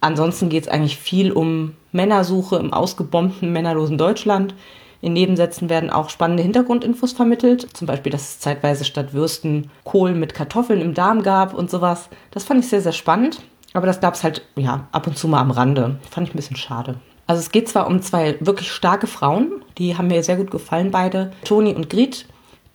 Ansonsten 0.00 0.48
geht 0.48 0.64
es 0.64 0.68
eigentlich 0.68 0.96
viel 0.96 1.30
um 1.30 1.74
Männersuche 1.92 2.56
im 2.56 2.72
ausgebombten, 2.72 3.52
männerlosen 3.52 3.98
Deutschland. 3.98 4.54
In 5.02 5.14
Nebensätzen 5.14 5.70
werden 5.70 5.90
auch 5.90 6.10
spannende 6.10 6.42
Hintergrundinfos 6.42 7.12
vermittelt, 7.12 7.66
zum 7.74 7.86
Beispiel, 7.86 8.12
dass 8.12 8.22
es 8.22 8.38
zeitweise 8.40 8.84
statt 8.84 9.14
Würsten 9.14 9.70
Kohl 9.84 10.14
mit 10.14 10.34
Kartoffeln 10.34 10.80
im 10.80 10.94
Darm 10.94 11.22
gab 11.22 11.54
und 11.54 11.70
sowas. 11.70 12.08
Das 12.30 12.44
fand 12.44 12.60
ich 12.60 12.68
sehr, 12.68 12.82
sehr 12.82 12.92
spannend, 12.92 13.40
aber 13.72 13.86
das 13.86 14.00
gab 14.00 14.14
es 14.14 14.22
halt 14.22 14.42
ja 14.56 14.88
ab 14.92 15.06
und 15.06 15.16
zu 15.16 15.26
mal 15.28 15.40
am 15.40 15.50
Rande. 15.50 15.98
Fand 16.10 16.28
ich 16.28 16.34
ein 16.34 16.36
bisschen 16.36 16.56
schade. 16.56 16.96
Also 17.26 17.40
es 17.40 17.52
geht 17.52 17.68
zwar 17.68 17.86
um 17.86 18.02
zwei 18.02 18.36
wirklich 18.40 18.70
starke 18.70 19.06
Frauen, 19.06 19.62
die 19.78 19.96
haben 19.96 20.08
mir 20.08 20.22
sehr 20.22 20.36
gut 20.36 20.50
gefallen, 20.50 20.90
beide, 20.90 21.32
Toni 21.44 21.72
und 21.74 21.88
Grit, 21.88 22.26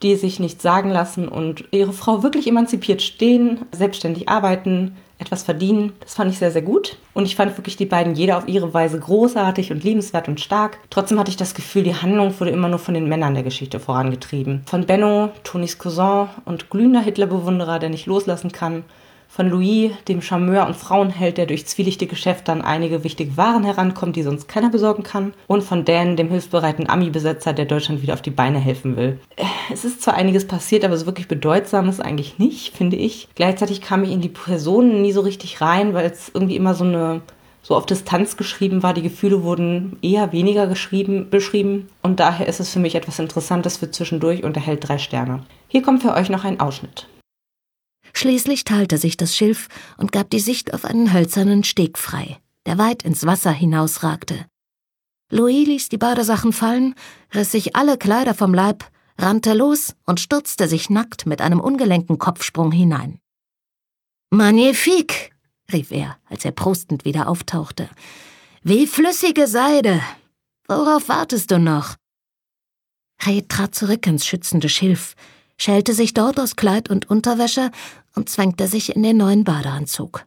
die 0.01 0.15
sich 0.15 0.39
nichts 0.39 0.63
sagen 0.63 0.91
lassen 0.91 1.27
und 1.27 1.65
ihre 1.71 1.93
Frau 1.93 2.23
wirklich 2.23 2.47
emanzipiert 2.47 3.01
stehen, 3.01 3.65
selbstständig 3.71 4.29
arbeiten, 4.29 4.95
etwas 5.17 5.43
verdienen. 5.43 5.93
Das 6.01 6.15
fand 6.15 6.31
ich 6.31 6.39
sehr, 6.39 6.51
sehr 6.51 6.61
gut. 6.61 6.97
Und 7.13 7.25
ich 7.25 7.35
fand 7.35 7.57
wirklich 7.57 7.77
die 7.77 7.85
beiden 7.85 8.15
jeder 8.15 8.37
auf 8.37 8.47
ihre 8.47 8.73
Weise 8.73 8.99
großartig 8.99 9.71
und 9.71 9.83
liebenswert 9.83 10.27
und 10.27 10.41
stark. 10.41 10.77
Trotzdem 10.89 11.19
hatte 11.19 11.31
ich 11.31 11.37
das 11.37 11.53
Gefühl, 11.53 11.83
die 11.83 11.95
Handlung 11.95 12.37
wurde 12.39 12.51
immer 12.51 12.67
nur 12.67 12.79
von 12.79 12.93
den 12.93 13.07
Männern 13.07 13.33
der 13.33 13.43
Geschichte 13.43 13.79
vorangetrieben. 13.79 14.63
Von 14.65 14.85
Benno, 14.85 15.29
Tonis 15.43 15.77
Cousin 15.77 16.27
und 16.43 16.69
glühender 16.69 17.01
Hitlerbewunderer, 17.01 17.79
der 17.79 17.89
nicht 17.89 18.07
loslassen 18.07 18.51
kann, 18.51 18.83
von 19.35 19.49
Louis, 19.49 19.91
dem 20.07 20.21
Charmeur 20.21 20.65
und 20.65 20.77
Frauenheld, 20.77 21.37
der 21.37 21.45
durch 21.45 21.67
zwielichte 21.67 22.07
Geschäfte 22.07 22.53
an 22.53 22.61
einige 22.61 23.03
wichtige 23.03 23.35
Waren 23.35 23.65
herankommt, 23.65 24.15
die 24.15 24.23
sonst 24.23 24.47
keiner 24.47 24.69
besorgen 24.69 25.03
kann. 25.03 25.33
Und 25.47 25.61
von 25.61 25.83
Dan, 25.83 26.15
dem 26.15 26.29
hilfsbereiten 26.29 26.89
Ami-Besetzer, 26.89 27.51
der 27.51 27.65
Deutschland 27.65 28.01
wieder 28.01 28.13
auf 28.13 28.21
die 28.21 28.31
Beine 28.31 28.59
helfen 28.59 28.95
will. 28.95 29.19
Es 29.73 29.83
ist 29.83 30.01
zwar 30.01 30.13
einiges 30.13 30.47
passiert, 30.47 30.85
aber 30.85 30.95
so 30.95 31.05
wirklich 31.05 31.27
bedeutsam 31.27 31.89
ist 31.89 31.99
eigentlich 31.99 32.39
nicht, 32.39 32.77
finde 32.77 32.95
ich. 32.95 33.27
Gleichzeitig 33.35 33.81
kam 33.81 34.05
ich 34.05 34.11
in 34.11 34.21
die 34.21 34.29
Personen 34.29 35.01
nie 35.01 35.11
so 35.11 35.19
richtig 35.19 35.59
rein, 35.59 35.93
weil 35.93 36.05
es 36.05 36.31
irgendwie 36.33 36.55
immer 36.55 36.73
so 36.73 36.85
eine 36.85 37.21
so 37.61 37.75
auf 37.75 37.85
Distanz 37.85 38.37
geschrieben 38.37 38.83
war. 38.83 38.93
Die 38.93 39.01
Gefühle 39.01 39.43
wurden 39.43 39.97
eher 40.01 40.31
weniger 40.31 40.65
geschrieben, 40.67 41.29
beschrieben. 41.29 41.89
Und 42.01 42.21
daher 42.21 42.47
ist 42.47 42.61
es 42.61 42.71
für 42.71 42.79
mich 42.79 42.95
etwas 42.95 43.19
Interessantes 43.19 43.75
für 43.77 43.91
zwischendurch 43.91 44.45
und 44.45 44.55
erhält 44.55 44.87
drei 44.87 44.97
Sterne. 44.97 45.43
Hier 45.67 45.81
kommt 45.81 46.03
für 46.03 46.13
euch 46.13 46.29
noch 46.29 46.45
ein 46.45 46.61
Ausschnitt. 46.61 47.07
Schließlich 48.17 48.63
teilte 48.63 48.97
sich 48.97 49.17
das 49.17 49.35
Schilf 49.35 49.67
und 49.97 50.13
gab 50.13 50.29
die 50.29 50.39
Sicht 50.39 50.73
auf 50.73 50.85
einen 50.85 51.11
hölzernen 51.11 51.65
Steg 51.65 51.97
frei, 51.97 52.39
der 52.65 52.77
weit 52.77 53.03
ins 53.03 53.25
Wasser 53.25 53.51
hinausragte. 53.51 54.45
Louis 55.29 55.67
ließ 55.67 55.89
die 55.89 55.97
Badesachen 55.97 56.53
fallen, 56.53 56.95
riss 57.33 57.51
sich 57.51 57.75
alle 57.75 57.97
Kleider 57.97 58.33
vom 58.33 58.53
Leib, 58.53 58.85
rannte 59.17 59.53
los 59.53 59.95
und 60.05 60.21
stürzte 60.21 60.69
sich 60.69 60.89
nackt 60.89 61.25
mit 61.25 61.41
einem 61.41 61.59
ungelenken 61.59 62.17
Kopfsprung 62.17 62.71
hinein. 62.71 63.19
Magnifique! 64.29 65.31
rief 65.73 65.91
er, 65.91 66.17
als 66.25 66.45
er 66.45 66.51
prostend 66.51 67.03
wieder 67.03 67.27
auftauchte. 67.27 67.89
Wie 68.63 68.87
flüssige 68.87 69.47
Seide! 69.47 70.01
Worauf 70.67 71.09
wartest 71.09 71.51
du 71.51 71.59
noch? 71.59 71.95
Ray 73.21 73.45
trat 73.47 73.75
zurück 73.75 74.07
ins 74.07 74.25
schützende 74.25 74.69
Schilf, 74.69 75.15
schälte 75.57 75.93
sich 75.93 76.13
dort 76.13 76.39
aus 76.39 76.55
Kleid 76.55 76.89
und 76.89 77.09
Unterwäsche 77.09 77.71
und 78.15 78.29
zwängte 78.29 78.67
sich 78.67 78.95
in 78.95 79.03
den 79.03 79.17
neuen 79.17 79.43
Badeanzug. 79.43 80.25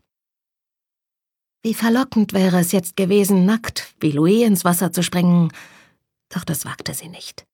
Wie 1.63 1.75
verlockend 1.75 2.33
wäre 2.33 2.61
es 2.61 2.73
jetzt 2.73 2.97
gewesen, 2.97 3.45
nackt 3.45 3.95
wie 4.01 4.13
Louis 4.13 4.47
ins 4.47 4.65
Wasser 4.65 4.93
zu 4.93 5.03
springen, 5.03 5.53
doch 6.29 6.45
das 6.45 6.65
wagte 6.65 6.95
sie 6.95 7.09
nicht. 7.09 7.47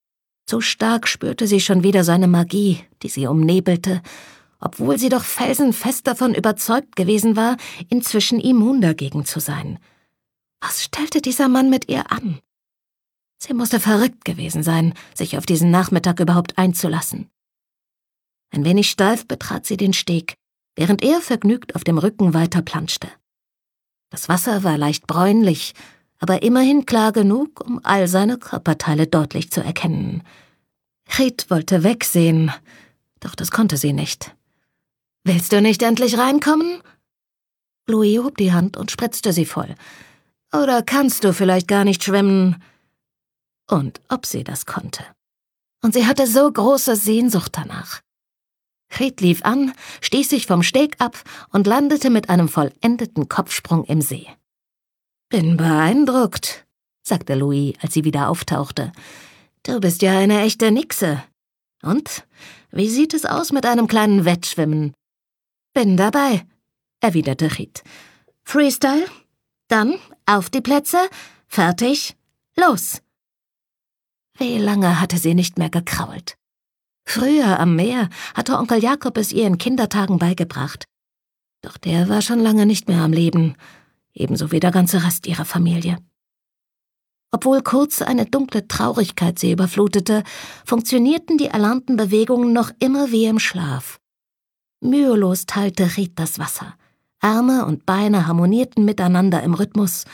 Zu 0.46 0.60
stark 0.60 1.08
spürte 1.08 1.46
sie 1.46 1.60
schon 1.60 1.82
wieder 1.82 2.04
seine 2.04 2.28
Magie, 2.28 2.84
die 3.02 3.08
sie 3.08 3.26
umnebelte, 3.26 4.02
obwohl 4.60 4.98
sie 4.98 5.08
doch 5.08 5.24
felsenfest 5.24 6.06
davon 6.06 6.34
überzeugt 6.34 6.96
gewesen 6.96 7.36
war, 7.36 7.56
inzwischen 7.88 8.40
immun 8.40 8.80
dagegen 8.80 9.24
zu 9.24 9.40
sein. 9.40 9.78
Was 10.60 10.82
stellte 10.82 11.20
dieser 11.20 11.48
Mann 11.48 11.70
mit 11.70 11.88
ihr 11.88 12.10
an? 12.10 12.40
Sie 13.38 13.52
musste 13.52 13.80
verrückt 13.80 14.24
gewesen 14.24 14.62
sein, 14.62 14.94
sich 15.14 15.36
auf 15.36 15.44
diesen 15.44 15.70
Nachmittag 15.70 16.20
überhaupt 16.20 16.56
einzulassen. 16.56 17.28
Ein 18.54 18.64
wenig 18.64 18.88
steif 18.88 19.26
betrat 19.26 19.66
sie 19.66 19.76
den 19.76 19.92
Steg, 19.92 20.34
während 20.76 21.02
er 21.02 21.20
vergnügt 21.20 21.74
auf 21.74 21.82
dem 21.82 21.98
Rücken 21.98 22.34
weiter 22.34 22.62
planschte. 22.62 23.08
Das 24.10 24.28
Wasser 24.28 24.62
war 24.62 24.78
leicht 24.78 25.08
bräunlich, 25.08 25.74
aber 26.20 26.42
immerhin 26.44 26.86
klar 26.86 27.10
genug, 27.10 27.60
um 27.66 27.80
all 27.82 28.06
seine 28.06 28.38
Körperteile 28.38 29.08
deutlich 29.08 29.50
zu 29.50 29.60
erkennen. 29.60 30.22
Ried 31.18 31.50
wollte 31.50 31.82
wegsehen, 31.82 32.52
doch 33.18 33.34
das 33.34 33.50
konnte 33.50 33.76
sie 33.76 33.92
nicht. 33.92 34.36
Willst 35.24 35.52
du 35.52 35.60
nicht 35.60 35.82
endlich 35.82 36.16
reinkommen? 36.16 36.80
Louis 37.88 38.20
hob 38.20 38.36
die 38.36 38.52
Hand 38.52 38.76
und 38.76 38.92
spritzte 38.92 39.32
sie 39.32 39.46
voll. 39.46 39.74
Oder 40.52 40.84
kannst 40.84 41.24
du 41.24 41.32
vielleicht 41.32 41.66
gar 41.66 41.82
nicht 41.82 42.04
schwimmen? 42.04 42.62
Und 43.68 44.00
ob 44.08 44.26
sie 44.26 44.44
das 44.44 44.64
konnte. 44.64 45.04
Und 45.82 45.92
sie 45.94 46.06
hatte 46.06 46.28
so 46.28 46.50
große 46.50 46.94
Sehnsucht 46.94 47.56
danach. 47.56 48.03
Fred 48.94 49.20
lief 49.20 49.44
an, 49.44 49.72
stieß 50.02 50.30
sich 50.30 50.46
vom 50.46 50.62
Steg 50.62 50.94
ab 51.00 51.20
und 51.50 51.66
landete 51.66 52.10
mit 52.10 52.30
einem 52.30 52.48
vollendeten 52.48 53.28
Kopfsprung 53.28 53.82
im 53.86 54.00
See. 54.00 54.28
Bin 55.28 55.56
beeindruckt, 55.56 56.64
sagte 57.02 57.34
Louis, 57.34 57.74
als 57.80 57.94
sie 57.94 58.04
wieder 58.04 58.28
auftauchte. 58.28 58.92
Du 59.64 59.80
bist 59.80 60.00
ja 60.02 60.16
eine 60.16 60.42
echte 60.42 60.70
Nixe. 60.70 61.24
Und? 61.82 62.24
Wie 62.70 62.88
sieht 62.88 63.14
es 63.14 63.24
aus 63.24 63.50
mit 63.50 63.66
einem 63.66 63.88
kleinen 63.88 64.24
Wettschwimmen? 64.24 64.94
Bin 65.72 65.96
dabei, 65.96 66.46
erwiderte 67.00 67.48
Chit. 67.48 67.82
Freestyle? 68.44 69.06
Dann 69.66 69.98
auf 70.24 70.50
die 70.50 70.60
Plätze, 70.60 70.98
fertig, 71.48 72.14
los. 72.54 73.02
Wie 74.38 74.58
lange 74.58 75.00
hatte 75.00 75.18
sie 75.18 75.34
nicht 75.34 75.58
mehr 75.58 75.70
gekrault? 75.70 76.36
Früher 77.04 77.60
am 77.60 77.76
Meer 77.76 78.08
hatte 78.34 78.58
Onkel 78.58 78.82
Jakob 78.82 79.16
es 79.18 79.32
ihr 79.32 79.46
in 79.46 79.58
Kindertagen 79.58 80.18
beigebracht. 80.18 80.84
Doch 81.62 81.76
der 81.76 82.08
war 82.08 82.22
schon 82.22 82.40
lange 82.40 82.66
nicht 82.66 82.88
mehr 82.88 83.02
am 83.02 83.12
Leben, 83.12 83.56
ebenso 84.12 84.52
wie 84.52 84.60
der 84.60 84.70
ganze 84.70 85.04
Rest 85.04 85.26
ihrer 85.26 85.44
Familie. 85.44 85.98
Obwohl 87.30 87.62
kurz 87.62 88.00
eine 88.00 88.26
dunkle 88.26 88.68
Traurigkeit 88.68 89.38
sie 89.38 89.50
überflutete, 89.50 90.22
funktionierten 90.64 91.36
die 91.36 91.46
erlernten 91.46 91.96
Bewegungen 91.96 92.52
noch 92.52 92.70
immer 92.78 93.10
wie 93.10 93.24
im 93.24 93.40
Schlaf. 93.40 93.98
Mühelos 94.80 95.46
teilte 95.46 95.96
Ried 95.96 96.18
das 96.18 96.38
Wasser. 96.38 96.76
Arme 97.20 97.64
und 97.64 97.86
Beine 97.86 98.26
harmonierten 98.26 98.84
miteinander 98.84 99.42
im 99.42 99.54
Rhythmus. 99.54 100.04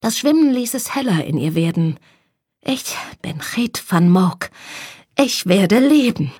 Das 0.00 0.18
Schwimmen 0.18 0.52
ließ 0.52 0.74
es 0.74 0.94
heller 0.94 1.24
in 1.24 1.38
ihr 1.38 1.54
werden. 1.54 2.00
Ich 2.62 2.96
bin 3.22 3.40
Ried 3.56 3.80
van 3.88 4.08
Moog. 4.10 4.50
Ich 5.18 5.46
werde 5.46 5.78
leben. 5.78 6.30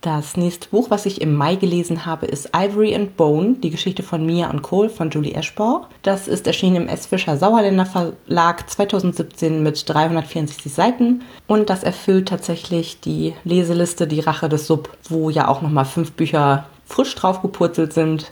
Das 0.00 0.36
nächste 0.36 0.68
Buch, 0.68 0.90
was 0.90 1.06
ich 1.06 1.20
im 1.20 1.34
Mai 1.34 1.56
gelesen 1.56 2.06
habe, 2.06 2.26
ist 2.26 2.50
Ivory 2.54 2.94
and 2.94 3.16
Bone, 3.16 3.56
die 3.60 3.70
Geschichte 3.70 4.04
von 4.04 4.24
Mia 4.24 4.48
und 4.48 4.62
Cole 4.62 4.88
von 4.88 5.10
Julie 5.10 5.34
Ashbaugh. 5.34 5.86
Das 6.02 6.28
ist 6.28 6.46
erschienen 6.46 6.76
im 6.76 6.88
S. 6.88 7.06
Fischer 7.06 7.36
Sauerländer 7.36 7.84
Verlag 7.84 8.70
2017 8.70 9.60
mit 9.60 9.88
364 9.88 10.72
Seiten 10.72 11.22
und 11.48 11.68
das 11.68 11.82
erfüllt 11.82 12.28
tatsächlich 12.28 13.00
die 13.00 13.34
Leseliste 13.42 14.06
Die 14.06 14.20
Rache 14.20 14.48
des 14.48 14.68
Sub, 14.68 14.96
wo 15.08 15.28
ja 15.28 15.48
auch 15.48 15.60
nochmal 15.60 15.84
fünf 15.84 16.12
Bücher 16.12 16.66
frisch 16.84 17.12
draufgepurzelt 17.16 17.92
sind, 17.92 18.30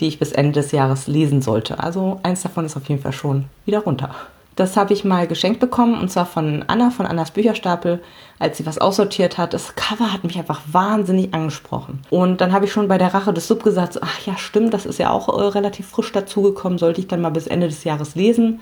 die 0.00 0.08
ich 0.08 0.18
bis 0.18 0.32
Ende 0.32 0.60
des 0.60 0.70
Jahres 0.72 1.06
lesen 1.06 1.40
sollte. 1.40 1.78
Also 1.78 2.20
eins 2.22 2.42
davon 2.42 2.66
ist 2.66 2.76
auf 2.76 2.90
jeden 2.90 3.00
Fall 3.00 3.14
schon 3.14 3.46
wieder 3.64 3.78
runter. 3.78 4.14
Das 4.56 4.76
habe 4.76 4.92
ich 4.92 5.04
mal 5.04 5.26
geschenkt 5.26 5.58
bekommen 5.58 6.00
und 6.00 6.10
zwar 6.10 6.26
von 6.26 6.64
Anna 6.68 6.90
von 6.90 7.06
Annas 7.06 7.32
Bücherstapel, 7.32 8.02
als 8.38 8.58
sie 8.58 8.66
was 8.66 8.78
aussortiert 8.78 9.36
hat. 9.36 9.52
Das 9.52 9.74
Cover 9.74 10.12
hat 10.12 10.24
mich 10.24 10.38
einfach 10.38 10.60
wahnsinnig 10.70 11.34
angesprochen. 11.34 12.02
Und 12.10 12.40
dann 12.40 12.52
habe 12.52 12.66
ich 12.66 12.72
schon 12.72 12.86
bei 12.86 12.98
der 12.98 13.12
Rache 13.14 13.32
des 13.32 13.48
Sub 13.48 13.64
gesagt, 13.64 13.98
ach 14.02 14.26
ja, 14.26 14.36
stimmt, 14.36 14.72
das 14.72 14.86
ist 14.86 14.98
ja 14.98 15.10
auch 15.10 15.28
äh, 15.28 15.42
relativ 15.42 15.88
frisch 15.88 16.12
dazugekommen, 16.12 16.78
sollte 16.78 17.00
ich 17.00 17.08
dann 17.08 17.20
mal 17.20 17.30
bis 17.30 17.46
Ende 17.46 17.66
des 17.66 17.82
Jahres 17.84 18.14
lesen. 18.14 18.60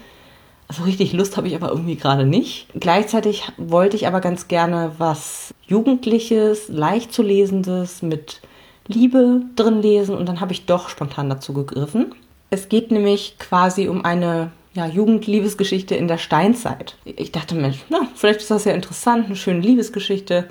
Also 0.68 0.84
richtig 0.84 1.12
Lust 1.12 1.36
habe 1.36 1.48
ich 1.48 1.54
aber 1.54 1.68
irgendwie 1.68 1.96
gerade 1.96 2.24
nicht. 2.24 2.68
Gleichzeitig 2.74 3.44
wollte 3.58 3.96
ich 3.96 4.06
aber 4.06 4.20
ganz 4.20 4.48
gerne 4.48 4.92
was 4.96 5.52
Jugendliches, 5.66 6.68
leicht 6.68 7.12
zu 7.12 7.22
lesendes 7.22 8.00
mit 8.00 8.40
Liebe 8.86 9.42
drin 9.54 9.82
lesen 9.82 10.16
und 10.16 10.26
dann 10.26 10.40
habe 10.40 10.52
ich 10.52 10.64
doch 10.64 10.88
spontan 10.88 11.28
dazu 11.28 11.52
gegriffen. 11.52 12.14
Es 12.48 12.70
geht 12.70 12.90
nämlich 12.90 13.36
quasi 13.38 13.88
um 13.88 14.04
eine 14.04 14.50
ja, 14.74 14.86
Jugendliebesgeschichte 14.86 15.94
in 15.94 16.08
der 16.08 16.18
Steinzeit. 16.18 16.96
Ich 17.04 17.32
dachte, 17.32 17.54
Mensch, 17.54 17.78
na, 17.88 18.08
vielleicht 18.14 18.40
ist 18.40 18.50
das 18.50 18.64
ja 18.64 18.72
interessant, 18.72 19.26
eine 19.26 19.36
schöne 19.36 19.60
Liebesgeschichte. 19.60 20.48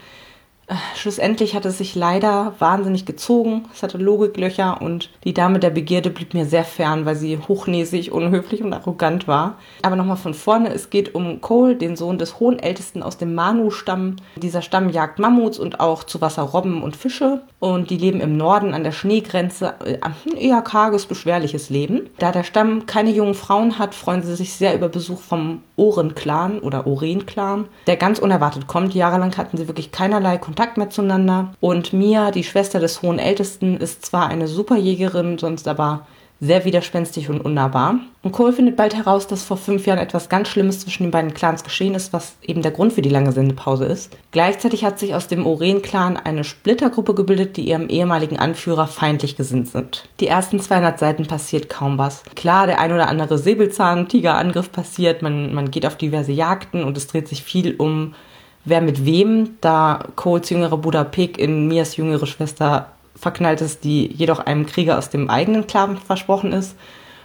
Schlussendlich 0.96 1.56
hat 1.56 1.65
es 1.65 1.80
sich 1.80 1.96
leider 1.96 2.53
wahnsinnig 2.60 3.06
gezogen. 3.06 3.65
Es 3.74 3.84
hatte 3.84 3.98
Logiklöcher 3.98 4.82
und 4.82 5.10
die 5.24 5.34
Dame 5.34 5.60
der 5.60 5.70
Begierde 5.70 6.10
blieb 6.10 6.34
mir 6.34 6.46
sehr 6.46 6.63
fern, 6.63 7.06
weil 7.06 7.15
sie 7.15 7.38
hochnäsig, 7.38 8.12
unhöflich 8.12 8.63
und 8.63 8.74
arrogant 8.74 9.27
war. 9.27 9.56
Aber 9.82 9.96
nochmal 9.96 10.18
von 10.18 10.34
vorne, 10.34 10.74
es 10.74 10.89
geht 10.89 11.13
um 11.13 11.41
Cole, 11.41 11.75
den 11.75 11.96
Sohn 11.96 12.18
des 12.18 12.39
Hohenältesten 12.39 13.03
aus 13.03 13.18
dem 13.18 13.36
Manu-Stamm. 13.36 14.18
Dieser 14.38 14.62
Stamm 14.62 14.89
jagt 14.89 15.20
Mammuts 15.20 15.60
und 15.60 15.80
auch 15.80 16.03
zu 16.03 16.22
Wasser 16.22 16.44
Robben 16.44 16.84
und 16.84 16.96
Fische. 16.96 17.41
Und 17.60 17.89
die 17.89 17.98
leben 17.98 18.22
im 18.22 18.38
Norden 18.38 18.74
an 18.74 18.84
der 18.84 18.91
Schneegrenze. 18.91 19.74
Äh, 19.84 19.98
ein 20.01 20.38
eher 20.38 20.62
karges, 20.62 21.06
beschwerliches 21.06 21.70
Leben. 21.70 22.10
Da 22.18 22.32
der 22.32 22.44
Stamm 22.44 22.85
keine 22.85 23.12
jungen 23.12 23.33
Frauen 23.33 23.77
hat, 23.77 23.94
freuen 23.94 24.24
sie 24.24 24.35
sich 24.35 24.53
sehr 24.53 24.74
über 24.75 24.88
Besuch 24.88 25.20
vom 25.20 25.64
Ohren-Clan 25.75 26.59
oder 26.59 26.88
Oren-Clan, 26.88 27.66
der 27.88 27.98
ganz 27.98 28.20
unerwartet 28.20 28.68
kommt. 28.68 28.94
Jahrelang 28.94 29.35
hatten 29.35 29.57
sie 29.57 29.68
wirklich 29.68 29.92
keinerlei 29.92 30.38
Kontakt 30.38 30.50
Kontakt 30.51 30.75
mehr 30.75 30.90
zueinander. 30.90 31.53
Und 31.61 31.94
Mia, 31.94 32.29
die 32.29 32.44
Schwester 32.44 32.81
des 32.81 33.01
Hohen 33.01 33.20
Ältesten, 33.20 33.77
ist 33.77 34.05
zwar 34.05 34.27
eine 34.27 34.50
Superjägerin, 34.50 35.37
sonst 35.37 35.66
aber 35.66 36.05
sehr 36.42 36.66
widerspenstig 36.66 37.29
und 37.29 37.40
unnahbar. 37.40 38.00
Und 38.22 38.33
Cole 38.33 38.51
findet 38.51 38.75
bald 38.75 38.94
heraus, 38.94 39.27
dass 39.27 39.44
vor 39.44 39.55
fünf 39.55 39.85
Jahren 39.85 40.00
etwas 40.00 40.27
ganz 40.27 40.50
Schlimmes 40.50 40.81
zwischen 40.81 41.03
den 41.03 41.11
beiden 41.11 41.33
Clans 41.33 41.64
geschehen 41.64 41.96
ist, 41.96 42.11
was 42.11 42.35
eben 42.42 42.64
der 42.64 42.72
Grund 42.72 42.92
für 42.92 43.01
die 43.01 43.07
lange 43.07 43.31
Sendepause 43.31 43.85
ist. 43.85 44.18
Gleichzeitig 44.31 44.83
hat 44.83 45.00
sich 45.00 45.16
aus 45.16 45.29
dem 45.29 45.46
Oren-Clan 45.46 46.18
eine 46.18 46.44
Splittergruppe 46.44 47.14
gebildet, 47.14 47.55
die 47.55 47.70
ihrem 47.70 47.87
ehemaligen 47.87 48.37
Anführer 48.37 48.87
feindlich 48.87 49.37
gesinnt 49.37 49.70
sind. 49.70 50.09
Die 50.20 50.27
ersten 50.27 50.59
200 50.59 51.00
Seiten 51.00 51.27
passiert 51.27 51.70
kaum 51.70 51.98
was. 51.98 52.24
Klar, 52.35 52.68
der 52.68 52.81
ein 52.81 52.92
oder 52.92 53.07
andere 53.07 53.37
Säbelzahn-Tigerangriff 53.37 54.70
passiert, 54.70 55.22
man, 55.22 55.53
man 55.53 55.72
geht 55.72 55.85
auf 55.85 55.96
diverse 55.96 56.33
Jagden 56.33 56.83
und 56.83 56.98
es 56.98 57.07
dreht 57.07 57.29
sich 57.29 57.42
viel 57.42 57.75
um 57.77 58.16
wer 58.65 58.81
mit 58.81 59.05
wem, 59.05 59.51
da 59.61 60.03
Coles 60.15 60.50
jüngerer 60.50 60.77
Bruder 60.77 61.03
Pig 61.03 61.37
in 61.37 61.67
Mias 61.67 61.97
jüngere 61.97 62.25
Schwester 62.25 62.87
verknallt 63.15 63.61
ist, 63.61 63.83
die 63.83 64.07
jedoch 64.07 64.39
einem 64.39 64.65
Krieger 64.65 64.97
aus 64.97 65.09
dem 65.09 65.29
eigenen 65.29 65.67
Clan 65.67 65.97
versprochen 65.97 66.53
ist. 66.53 66.75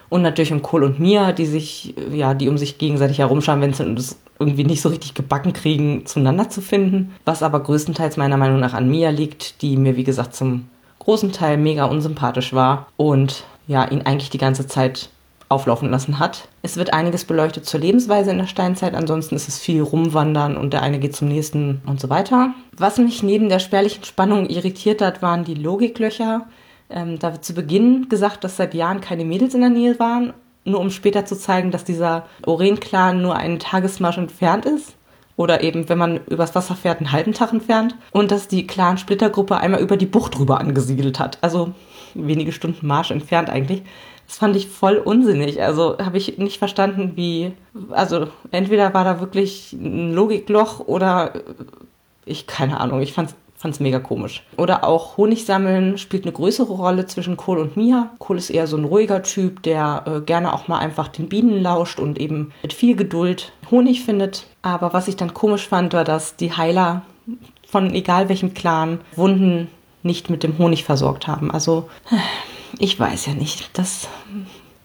Und 0.08 0.22
natürlich 0.22 0.52
um 0.52 0.62
Cole 0.62 0.86
und 0.86 1.00
Mia, 1.00 1.32
die 1.32 1.46
sich, 1.46 1.94
ja, 2.12 2.34
die 2.34 2.48
um 2.48 2.58
sich 2.58 2.78
gegenseitig 2.78 3.18
herumscharwenzeln 3.18 3.90
und 3.90 3.98
es 3.98 4.16
irgendwie 4.38 4.64
nicht 4.64 4.82
so 4.82 4.88
richtig 4.88 5.14
gebacken 5.14 5.52
kriegen, 5.52 6.06
zueinander 6.06 6.48
zu 6.48 6.60
finden. 6.60 7.14
Was 7.24 7.42
aber 7.42 7.60
größtenteils 7.60 8.16
meiner 8.16 8.36
Meinung 8.36 8.60
nach 8.60 8.74
an 8.74 8.88
Mia 8.88 9.10
liegt, 9.10 9.62
die 9.62 9.76
mir, 9.76 9.96
wie 9.96 10.04
gesagt, 10.04 10.36
zum 10.36 10.68
großen 11.00 11.32
Teil 11.32 11.56
mega 11.56 11.86
unsympathisch 11.86 12.52
war 12.52 12.86
und 12.96 13.44
ja, 13.66 13.84
ihn 13.84 14.02
eigentlich 14.02 14.30
die 14.30 14.38
ganze 14.38 14.66
Zeit 14.66 15.08
auflaufen 15.48 15.90
lassen 15.90 16.18
hat. 16.18 16.48
Es 16.62 16.76
wird 16.76 16.92
einiges 16.92 17.24
beleuchtet 17.24 17.66
zur 17.66 17.80
Lebensweise 17.80 18.30
in 18.30 18.38
der 18.38 18.46
Steinzeit, 18.46 18.94
ansonsten 18.94 19.36
ist 19.36 19.48
es 19.48 19.58
viel 19.58 19.82
rumwandern 19.82 20.56
und 20.56 20.72
der 20.72 20.82
eine 20.82 20.98
geht 20.98 21.14
zum 21.14 21.28
nächsten 21.28 21.82
und 21.86 22.00
so 22.00 22.10
weiter. 22.10 22.52
Was 22.76 22.98
mich 22.98 23.22
neben 23.22 23.48
der 23.48 23.60
spärlichen 23.60 24.04
Spannung 24.04 24.48
irritiert 24.48 25.00
hat, 25.00 25.22
waren 25.22 25.44
die 25.44 25.54
Logiklöcher. 25.54 26.46
Ähm, 26.90 27.18
da 27.18 27.32
wird 27.32 27.44
zu 27.44 27.54
Beginn 27.54 28.08
gesagt, 28.08 28.44
dass 28.44 28.56
seit 28.56 28.74
Jahren 28.74 29.00
keine 29.00 29.24
Mädels 29.24 29.54
in 29.54 29.60
der 29.60 29.70
Nähe 29.70 29.98
waren, 29.98 30.32
nur 30.64 30.80
um 30.80 30.90
später 30.90 31.24
zu 31.24 31.38
zeigen, 31.38 31.70
dass 31.70 31.84
dieser 31.84 32.26
Oren-Clan 32.44 33.22
nur 33.22 33.36
einen 33.36 33.58
Tagesmarsch 33.58 34.18
entfernt 34.18 34.66
ist. 34.66 34.94
Oder 35.36 35.62
eben, 35.62 35.88
wenn 35.88 35.98
man 35.98 36.20
übers 36.28 36.54
Wasser 36.54 36.74
fährt, 36.74 36.98
einen 36.98 37.12
halben 37.12 37.34
Tag 37.34 37.52
entfernt. 37.52 37.94
Und 38.10 38.30
dass 38.30 38.48
die 38.48 38.66
Clan-Splittergruppe 38.66 39.58
einmal 39.58 39.80
über 39.80 39.96
die 39.96 40.06
Bucht 40.06 40.38
rüber 40.38 40.58
angesiedelt 40.58 41.20
hat. 41.20 41.38
Also 41.42 41.72
wenige 42.14 42.52
Stunden 42.52 42.86
Marsch 42.86 43.10
entfernt 43.10 43.50
eigentlich. 43.50 43.82
Das 44.26 44.38
fand 44.38 44.56
ich 44.56 44.68
voll 44.68 44.96
unsinnig. 44.96 45.62
Also 45.62 45.98
habe 45.98 46.18
ich 46.18 46.38
nicht 46.38 46.58
verstanden, 46.58 47.12
wie. 47.14 47.52
Also 47.90 48.28
entweder 48.50 48.92
war 48.92 49.04
da 49.04 49.20
wirklich 49.20 49.72
ein 49.72 50.12
Logikloch 50.14 50.80
oder 50.80 51.32
ich 52.24 52.46
keine 52.46 52.80
Ahnung. 52.80 53.00
Ich 53.00 53.12
fand 53.12 53.34
es 53.62 53.80
mega 53.80 53.98
komisch. 53.98 54.44
Oder 54.56 54.84
auch 54.84 55.16
Honig 55.16 55.44
sammeln 55.44 55.98
spielt 55.98 56.24
eine 56.24 56.32
größere 56.32 56.72
Rolle 56.72 57.06
zwischen 57.06 57.36
Kohl 57.36 57.58
und 57.58 57.76
Mia. 57.76 58.10
Kohl 58.18 58.38
ist 58.38 58.50
eher 58.50 58.66
so 58.66 58.76
ein 58.76 58.84
ruhiger 58.84 59.22
Typ, 59.22 59.62
der 59.62 60.04
äh, 60.06 60.20
gerne 60.20 60.52
auch 60.52 60.68
mal 60.68 60.78
einfach 60.78 61.08
den 61.08 61.28
Bienen 61.28 61.62
lauscht 61.62 61.98
und 61.98 62.18
eben 62.18 62.52
mit 62.62 62.72
viel 62.72 62.96
Geduld 62.96 63.52
Honig 63.70 64.04
findet. 64.04 64.46
Aber 64.62 64.92
was 64.92 65.08
ich 65.08 65.16
dann 65.16 65.34
komisch 65.34 65.66
fand, 65.68 65.94
war, 65.94 66.04
dass 66.04 66.36
die 66.36 66.52
Heiler 66.52 67.02
von 67.66 67.92
egal 67.92 68.28
welchem 68.28 68.54
Clan 68.54 69.00
Wunden 69.16 69.68
nicht 70.06 70.30
mit 70.30 70.42
dem 70.42 70.58
Honig 70.58 70.84
versorgt 70.84 71.26
haben. 71.26 71.50
Also 71.50 71.88
ich 72.78 72.98
weiß 72.98 73.26
ja 73.26 73.34
nicht. 73.34 73.70
Das 73.76 74.08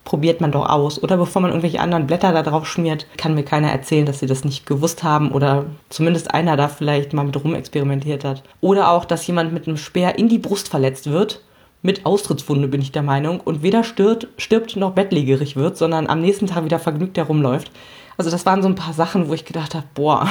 probiert 0.03 0.41
man 0.41 0.51
doch 0.51 0.67
aus. 0.67 1.01
Oder 1.01 1.17
bevor 1.17 1.41
man 1.41 1.51
irgendwelche 1.51 1.79
anderen 1.79 2.07
Blätter 2.07 2.33
da 2.33 2.43
drauf 2.43 2.67
schmiert, 2.67 3.05
kann 3.17 3.35
mir 3.35 3.43
keiner 3.43 3.71
erzählen, 3.71 4.05
dass 4.05 4.19
sie 4.19 4.25
das 4.25 4.43
nicht 4.43 4.65
gewusst 4.65 5.03
haben 5.03 5.31
oder 5.31 5.65
zumindest 5.89 6.33
einer 6.33 6.57
da 6.57 6.67
vielleicht 6.67 7.13
mal 7.13 7.23
mit 7.23 7.41
rumexperimentiert 7.41 8.25
hat. 8.25 8.43
Oder 8.59 8.91
auch, 8.91 9.05
dass 9.05 9.25
jemand 9.27 9.53
mit 9.53 9.67
einem 9.67 9.77
Speer 9.77 10.17
in 10.17 10.27
die 10.27 10.39
Brust 10.39 10.69
verletzt 10.69 11.09
wird. 11.09 11.41
Mit 11.83 12.05
Austrittswunde 12.05 12.67
bin 12.67 12.81
ich 12.81 12.91
der 12.91 13.01
Meinung 13.01 13.39
und 13.39 13.63
weder 13.63 13.83
stirbt, 13.83 14.27
stirbt 14.37 14.75
noch 14.75 14.91
bettlägerig 14.91 15.55
wird, 15.55 15.77
sondern 15.77 16.07
am 16.07 16.21
nächsten 16.21 16.45
Tag 16.45 16.63
wieder 16.63 16.77
vergnügt 16.77 17.17
herumläuft. 17.17 17.71
Also 18.17 18.29
das 18.29 18.45
waren 18.45 18.61
so 18.61 18.67
ein 18.67 18.75
paar 18.75 18.93
Sachen, 18.93 19.29
wo 19.29 19.33
ich 19.33 19.45
gedacht 19.45 19.73
habe, 19.73 19.87
boah, 19.95 20.29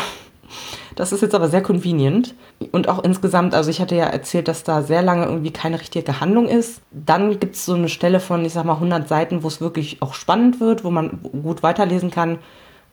das 0.96 1.12
ist 1.12 1.22
jetzt 1.22 1.34
aber 1.34 1.48
sehr 1.48 1.62
convenient. 1.62 2.34
Und 2.72 2.88
auch 2.88 3.02
insgesamt, 3.02 3.54
also 3.54 3.70
ich 3.70 3.80
hatte 3.80 3.96
ja 3.96 4.06
erzählt, 4.06 4.48
dass 4.48 4.64
da 4.64 4.82
sehr 4.82 5.02
lange 5.02 5.24
irgendwie 5.24 5.52
keine 5.52 5.80
richtige 5.80 6.20
Handlung 6.20 6.48
ist. 6.48 6.82
Dann 6.90 7.38
gibt 7.38 7.56
es 7.56 7.64
so 7.64 7.74
eine 7.74 7.88
Stelle 7.88 8.20
von, 8.20 8.44
ich 8.44 8.52
sag 8.52 8.64
mal, 8.64 8.74
100 8.74 9.08
Seiten, 9.08 9.42
wo 9.42 9.48
es 9.48 9.60
wirklich 9.60 10.02
auch 10.02 10.14
spannend 10.14 10.60
wird, 10.60 10.84
wo 10.84 10.90
man 10.90 11.20
gut 11.42 11.62
weiterlesen 11.62 12.10
kann. 12.10 12.38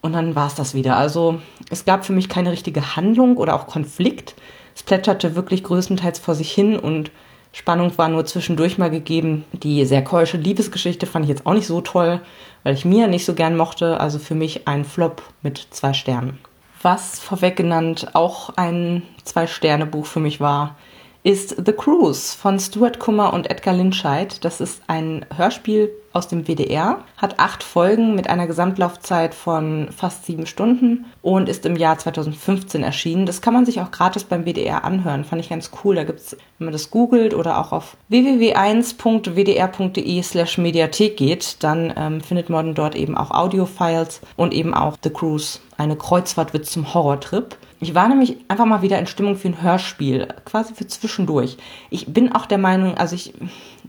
Und 0.01 0.13
dann 0.13 0.35
war 0.35 0.47
es 0.47 0.55
das 0.55 0.73
wieder. 0.73 0.97
Also 0.97 1.39
es 1.69 1.85
gab 1.85 2.05
für 2.05 2.13
mich 2.13 2.29
keine 2.29 2.51
richtige 2.51 2.95
Handlung 2.95 3.37
oder 3.37 3.55
auch 3.55 3.67
Konflikt, 3.67 4.35
Es 4.75 4.83
plätscherte 4.83 5.35
wirklich 5.35 5.63
größtenteils 5.63 6.19
vor 6.19 6.35
sich 6.35 6.51
hin 6.51 6.77
und 6.77 7.11
Spannung 7.51 7.97
war 7.97 8.07
nur 8.07 8.23
zwischendurch 8.25 8.77
mal 8.77 8.91
gegeben. 8.91 9.43
Die 9.51 9.83
sehr 9.85 10.03
keusche 10.03 10.37
Liebesgeschichte 10.37 11.07
fand 11.07 11.25
ich 11.25 11.29
jetzt 11.29 11.47
auch 11.47 11.53
nicht 11.53 11.65
so 11.65 11.81
toll, 11.81 12.21
weil 12.63 12.75
ich 12.75 12.85
mir 12.85 13.07
nicht 13.07 13.25
so 13.25 13.33
gern 13.33 13.57
mochte. 13.57 13.99
Also 13.99 14.19
für 14.19 14.35
mich 14.35 14.67
ein 14.67 14.85
Flop 14.85 15.23
mit 15.41 15.67
zwei 15.71 15.93
Sternen. 15.93 16.37
Was 16.81 17.19
vorweg 17.19 17.55
genannt 17.55 18.09
auch 18.13 18.51
ein 18.55 19.03
Zwei-Sterne-Buch 19.23 20.05
für 20.05 20.19
mich 20.19 20.39
war, 20.39 20.77
ist 21.23 21.55
The 21.65 21.73
Cruise 21.73 22.37
von 22.37 22.59
Stuart 22.59 22.99
Kummer 22.99 23.33
und 23.33 23.49
Edgar 23.49 23.73
Linscheid. 23.73 24.43
Das 24.45 24.61
ist 24.61 24.81
ein 24.87 25.25
Hörspiel 25.35 25.91
aus 26.17 26.27
dem 26.27 26.47
WDR, 26.47 27.03
hat 27.15 27.39
acht 27.39 27.63
Folgen 27.63 28.15
mit 28.15 28.27
einer 28.29 28.47
Gesamtlaufzeit 28.47 29.33
von 29.35 29.89
fast 29.95 30.25
sieben 30.25 30.47
Stunden 30.47 31.05
und 31.21 31.47
ist 31.47 31.63
im 31.65 31.75
Jahr 31.75 31.99
2015 31.99 32.81
erschienen. 32.81 33.27
Das 33.27 33.41
kann 33.41 33.53
man 33.53 33.65
sich 33.65 33.81
auch 33.81 33.91
gratis 33.91 34.23
beim 34.23 34.45
WDR 34.45 34.83
anhören, 34.83 35.25
fand 35.25 35.41
ich 35.41 35.49
ganz 35.49 35.69
cool. 35.83 35.95
Da 35.95 36.05
gibt 36.05 36.19
es, 36.19 36.35
wenn 36.57 36.65
man 36.65 36.73
das 36.73 36.89
googelt 36.89 37.35
oder 37.35 37.59
auch 37.59 37.71
auf 37.71 37.95
www.1.wdr.de 38.09 40.23
slash 40.23 40.57
Mediathek 40.57 41.17
geht, 41.17 41.63
dann 41.63 41.93
ähm, 41.95 42.21
findet 42.21 42.49
man 42.49 42.73
dort 42.73 42.95
eben 42.95 43.15
auch 43.15 43.29
Audiofiles 43.31 44.21
und 44.35 44.53
eben 44.53 44.73
auch 44.73 44.97
The 45.03 45.11
Cruise, 45.11 45.59
eine 45.77 45.95
Kreuzfahrtwitz 45.95 46.71
zum 46.71 46.95
Horrortrip. 46.95 47.55
Ich 47.79 47.93
war 47.93 48.07
nämlich 48.07 48.37
einfach 48.47 48.65
mal 48.65 48.81
wieder 48.81 48.97
in 48.97 49.07
Stimmung 49.07 49.35
für 49.35 49.49
ein 49.49 49.61
Hörspiel, 49.61 50.27
quasi 50.45 50.73
für 50.73 50.87
zwischendurch. 50.87 51.57
Ich 51.89 52.07
bin 52.07 52.31
auch 52.33 52.45
der 52.47 52.57
Meinung, 52.57 52.97
also 52.97 53.15
ich 53.15 53.33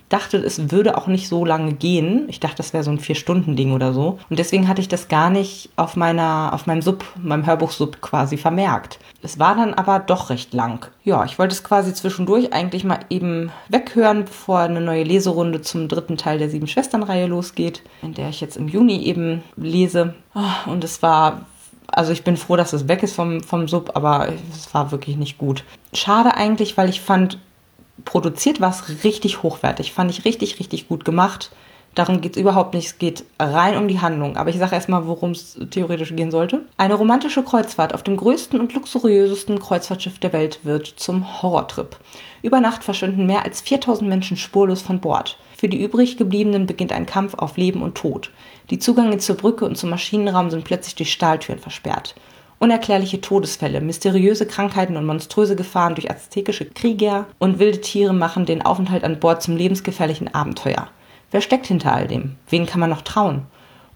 dachte, 0.09 0.39
es 0.39 0.71
würde 0.71 0.97
auch 0.97 1.07
nicht 1.07 1.29
so 1.29 1.45
lange 1.45 1.73
gehen. 1.75 2.27
Ich 2.29 2.41
dachte, 2.41 2.57
das 2.57 2.73
wäre 2.73 2.85
so 2.85 2.91
ein 2.91 2.99
Vier-Stunden-Ding 2.99 3.73
oder 3.73 3.93
so. 3.93 4.19
Und 4.31 4.39
deswegen 4.39 4.69
hatte 4.69 4.81
ich 4.81 4.89
das 4.89 5.09
gar 5.09 5.31
nicht 5.31 5.71
auf 5.77 5.97
meiner, 5.97 6.51
auf 6.53 6.67
meinem 6.67 6.83
Sub, 6.83 7.05
meinem 7.23 7.47
Hörbuch-Sub 7.47 8.01
quasi 8.01 8.37
vermerkt. 8.37 8.99
Es 9.23 9.39
war 9.39 9.55
dann 9.55 9.75
aber 9.75 9.99
doch 9.99 10.31
recht 10.31 10.55
lang. 10.55 10.87
Ja, 11.05 11.25
ich 11.25 11.39
wollte 11.39 11.55
es 11.55 11.65
quasi 11.65 11.93
zwischendurch 11.93 12.53
eigentlich 12.53 12.85
mal 12.85 13.01
eben 13.11 13.51
weghören, 13.69 14.25
bevor 14.25 14.61
eine 14.61 14.81
neue 14.81 15.05
Leserunde 15.05 15.61
zum 15.63 15.89
dritten 15.89 16.17
Teil 16.17 16.39
der 16.39 16.51
Sieben 16.51 16.67
Schwestern-Reihe 16.67 17.27
losgeht, 17.27 17.83
in 18.03 18.15
der 18.15 18.29
ich 18.29 18.41
jetzt 18.41 18.57
im 18.57 18.69
Juni 18.69 19.03
eben 19.03 19.43
lese. 19.57 20.15
Und 20.67 20.85
es 20.85 21.03
war 21.03 21.43
also 21.89 22.13
ich 22.13 22.23
bin 22.23 22.37
froh, 22.37 22.57
dass 22.57 22.73
es 22.73 22.87
weg 22.87 23.03
ist 23.03 23.15
vom, 23.15 23.43
vom 23.43 23.67
Sub, 23.67 23.93
aber 23.95 24.29
es 24.53 24.73
war 24.75 24.91
wirklich 24.93 25.17
nicht 25.17 25.39
gut. 25.39 25.65
Schade 25.93 26.35
eigentlich, 26.35 26.77
weil 26.77 26.89
ich 26.89 27.01
fand, 27.01 27.39
produziert 28.05 28.61
war 28.61 28.71
es 28.71 29.05
richtig 29.05 29.43
hochwertig. 29.43 29.93
Fand 29.93 30.11
ich 30.11 30.25
richtig, 30.25 30.59
richtig 30.61 30.89
gut 30.89 31.05
gemacht. 31.05 31.51
Darum 31.95 32.21
geht 32.21 32.37
es 32.37 32.41
überhaupt 32.41 32.75
nicht. 32.75 32.87
Es 32.87 32.99
geht 32.99 33.25
rein 33.41 33.77
um 33.77 33.89
die 33.89 34.01
Handlung. 34.01 34.37
Aber 34.37 34.51
ich 34.51 34.59
sage 34.59 34.75
erstmal, 34.75 35.07
worum 35.07 35.33
es 35.33 35.59
theoretisch 35.71 36.15
gehen 36.15 36.31
sollte. 36.31 36.67
Eine 36.77 36.95
romantische 36.95 37.43
Kreuzfahrt 37.43 37.95
auf 37.95 38.03
dem 38.03 38.17
größten 38.17 38.61
und 38.61 38.75
luxuriösesten 38.75 39.59
Kreuzfahrtschiff 39.59 40.19
der 40.19 40.33
Welt 40.33 40.61
wird 40.65 40.87
zum 40.87 41.43
Horrortrip. 41.43 41.97
Über 42.43 42.61
Nacht 42.61 42.85
verschwinden 42.85 43.27
mehr 43.27 43.45
als 43.45 43.63
4000 43.63 44.09
Menschen 44.09 44.37
spurlos 44.37 44.83
von 44.83 45.01
Bord. 45.01 45.39
Für 45.57 45.69
die 45.69 45.83
übrig 45.83 46.19
gebliebenen 46.19 46.67
beginnt 46.67 46.93
ein 46.93 47.07
Kampf 47.07 47.35
auf 47.35 47.57
Leben 47.57 47.83
und 47.83 47.97
Tod. 47.97 48.31
Die 48.71 48.79
Zugänge 48.79 49.17
zur 49.19 49.37
Brücke 49.37 49.65
und 49.65 49.79
zum 49.79 49.89
Maschinenraum 49.89 50.51
sind 50.51 50.65
plötzlich 50.65 50.95
durch 50.95 51.13
Stahltüren 51.13 51.59
versperrt. 51.59 52.15
Unerklärliche 52.59 53.21
Todesfälle, 53.21 53.81
mysteriöse 53.81 54.47
Krankheiten 54.47 54.97
und 54.97 55.07
monströse 55.07 55.57
Gefahren 55.57 55.95
durch 55.95 56.11
aztekische 56.11 56.67
Krieger 56.67 57.27
und 57.39 57.59
wilde 57.59 57.81
Tiere 57.81 58.13
machen 58.13 58.47
den 58.47 58.63
Aufenthalt 58.63 59.05
an 59.05 59.21
Bord 59.21 59.43
zum 59.43 59.57
lebensgefährlichen 59.57 60.35
Abenteuer. 60.35 60.89
Wer 61.31 61.41
steckt 61.41 61.67
hinter 61.67 61.95
all 61.95 62.09
dem? 62.09 62.37
Wen 62.51 62.67
kann 62.67 62.81
man 62.81 62.91
noch 62.91 63.03
trauen? 63.03 63.47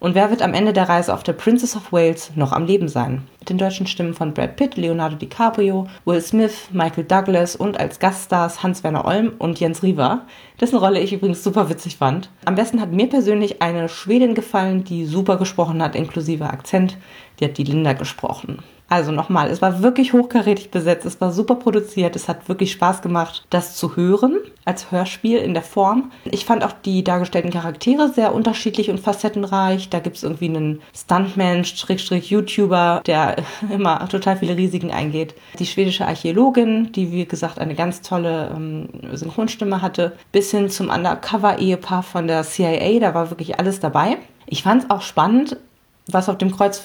Und 0.03 0.15
wer 0.15 0.29
wird 0.29 0.41
am 0.41 0.53
Ende 0.53 0.73
der 0.73 0.89
Reise 0.89 1.13
auf 1.13 1.23
der 1.23 1.31
Princess 1.31 1.77
of 1.77 1.93
Wales 1.93 2.33
noch 2.35 2.51
am 2.51 2.65
Leben 2.65 2.89
sein? 2.89 3.23
Mit 3.39 3.49
den 3.49 3.57
deutschen 3.57 3.87
Stimmen 3.87 4.13
von 4.13 4.33
Brad 4.33 4.57
Pitt, 4.57 4.75
Leonardo 4.75 5.15
DiCaprio, 5.15 5.87
Will 6.03 6.19
Smith, 6.19 6.67
Michael 6.73 7.05
Douglas 7.05 7.55
und 7.55 7.79
als 7.79 7.99
Gaststars 7.99 8.61
Hans-Werner 8.63 9.05
Olm 9.05 9.31
und 9.39 9.61
Jens 9.61 9.81
Riva, 9.81 10.25
dessen 10.59 10.77
Rolle 10.77 10.99
ich 10.99 11.13
übrigens 11.13 11.41
super 11.41 11.69
witzig 11.69 11.95
fand. 11.95 12.29
Am 12.43 12.55
besten 12.55 12.81
hat 12.81 12.91
mir 12.91 13.07
persönlich 13.07 13.61
eine 13.61 13.87
Schwedin 13.87 14.35
gefallen, 14.35 14.83
die 14.83 15.05
super 15.05 15.37
gesprochen 15.37 15.81
hat, 15.81 15.95
inklusive 15.95 16.49
Akzent. 16.49 16.97
Die 17.39 17.45
hat 17.45 17.57
die 17.57 17.63
Linda 17.63 17.93
gesprochen. 17.93 18.57
Also 18.93 19.11
nochmal, 19.11 19.49
es 19.49 19.59
war 19.59 19.81
wirklich 19.81 20.13
hochkarätig 20.13 20.69
besetzt, 20.69 21.03
es 21.07 21.19
war 21.19 21.31
super 21.31 21.55
produziert, 21.55 22.15
es 22.15 22.29
hat 22.29 22.47
wirklich 22.47 22.73
Spaß 22.73 23.01
gemacht, 23.01 23.43
das 23.49 23.75
zu 23.75 23.95
hören 23.95 24.37
als 24.65 24.91
Hörspiel 24.91 25.39
in 25.39 25.55
der 25.55 25.63
Form. 25.63 26.11
Ich 26.25 26.45
fand 26.45 26.63
auch 26.63 26.73
die 26.73 27.03
dargestellten 27.03 27.49
Charaktere 27.49 28.13
sehr 28.13 28.35
unterschiedlich 28.35 28.91
und 28.91 28.99
facettenreich. 28.99 29.89
Da 29.89 29.97
gibt 29.97 30.17
es 30.17 30.21
irgendwie 30.21 30.49
einen 30.49 30.79
Stuntman, 30.95 31.65
Schrägstrich 31.65 32.29
YouTuber, 32.29 33.01
der 33.07 33.37
immer 33.71 34.07
total 34.09 34.37
viele 34.37 34.57
Risiken 34.57 34.91
eingeht. 34.91 35.33
Die 35.57 35.65
schwedische 35.65 36.05
Archäologin, 36.05 36.91
die 36.91 37.11
wie 37.11 37.25
gesagt 37.25 37.57
eine 37.57 37.73
ganz 37.73 38.01
tolle 38.01 38.51
ähm, 38.55 38.89
Synchronstimme 39.11 39.81
hatte, 39.81 40.15
bis 40.31 40.51
hin 40.51 40.69
zum 40.69 40.91
Undercover-Ehepaar 40.91 42.03
von 42.03 42.27
der 42.27 42.43
CIA, 42.43 42.99
da 42.99 43.15
war 43.15 43.31
wirklich 43.31 43.57
alles 43.57 43.79
dabei. 43.79 44.17
Ich 44.45 44.61
fand 44.61 44.83
es 44.83 44.89
auch 44.91 45.01
spannend, 45.01 45.57
was 46.05 46.29
auf 46.29 46.37
dem 46.37 46.51
Kreuz 46.51 46.83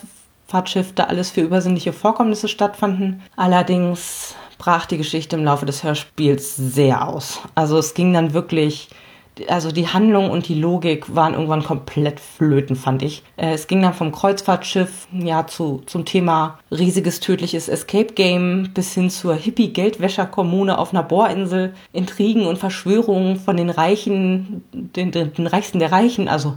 Fahrtschiff 0.48 0.94
da 0.94 1.04
alles 1.04 1.30
für 1.30 1.42
übersinnliche 1.42 1.92
Vorkommnisse 1.92 2.48
stattfanden. 2.48 3.22
Allerdings 3.36 4.34
brach 4.56 4.86
die 4.86 4.96
Geschichte 4.96 5.36
im 5.36 5.44
Laufe 5.44 5.66
des 5.66 5.84
Hörspiels 5.84 6.56
sehr 6.56 7.06
aus. 7.06 7.40
Also 7.54 7.76
es 7.76 7.92
ging 7.92 8.14
dann 8.14 8.32
wirklich, 8.32 8.88
also 9.46 9.70
die 9.70 9.88
Handlung 9.88 10.30
und 10.30 10.48
die 10.48 10.58
Logik 10.58 11.14
waren 11.14 11.34
irgendwann 11.34 11.64
komplett 11.64 12.18
flöten, 12.18 12.76
fand 12.76 13.02
ich. 13.02 13.22
Äh, 13.36 13.52
es 13.52 13.66
ging 13.66 13.82
dann 13.82 13.92
vom 13.92 14.10
Kreuzfahrtschiff 14.10 15.06
ja 15.12 15.46
zu, 15.46 15.82
zum 15.84 16.06
Thema 16.06 16.58
riesiges 16.70 17.20
tödliches 17.20 17.68
Escape 17.68 18.14
Game 18.14 18.70
bis 18.72 18.94
hin 18.94 19.10
zur 19.10 19.34
Hippie-Geldwäscher-Kommune 19.34 20.78
auf 20.78 20.94
einer 20.94 21.02
Bohrinsel, 21.02 21.74
Intrigen 21.92 22.46
und 22.46 22.58
Verschwörungen 22.58 23.36
von 23.36 23.58
den 23.58 23.68
Reichen, 23.68 24.64
den, 24.72 25.10
den, 25.10 25.34
den 25.34 25.46
Reichsten 25.46 25.78
der 25.78 25.92
Reichen, 25.92 26.26
also 26.26 26.54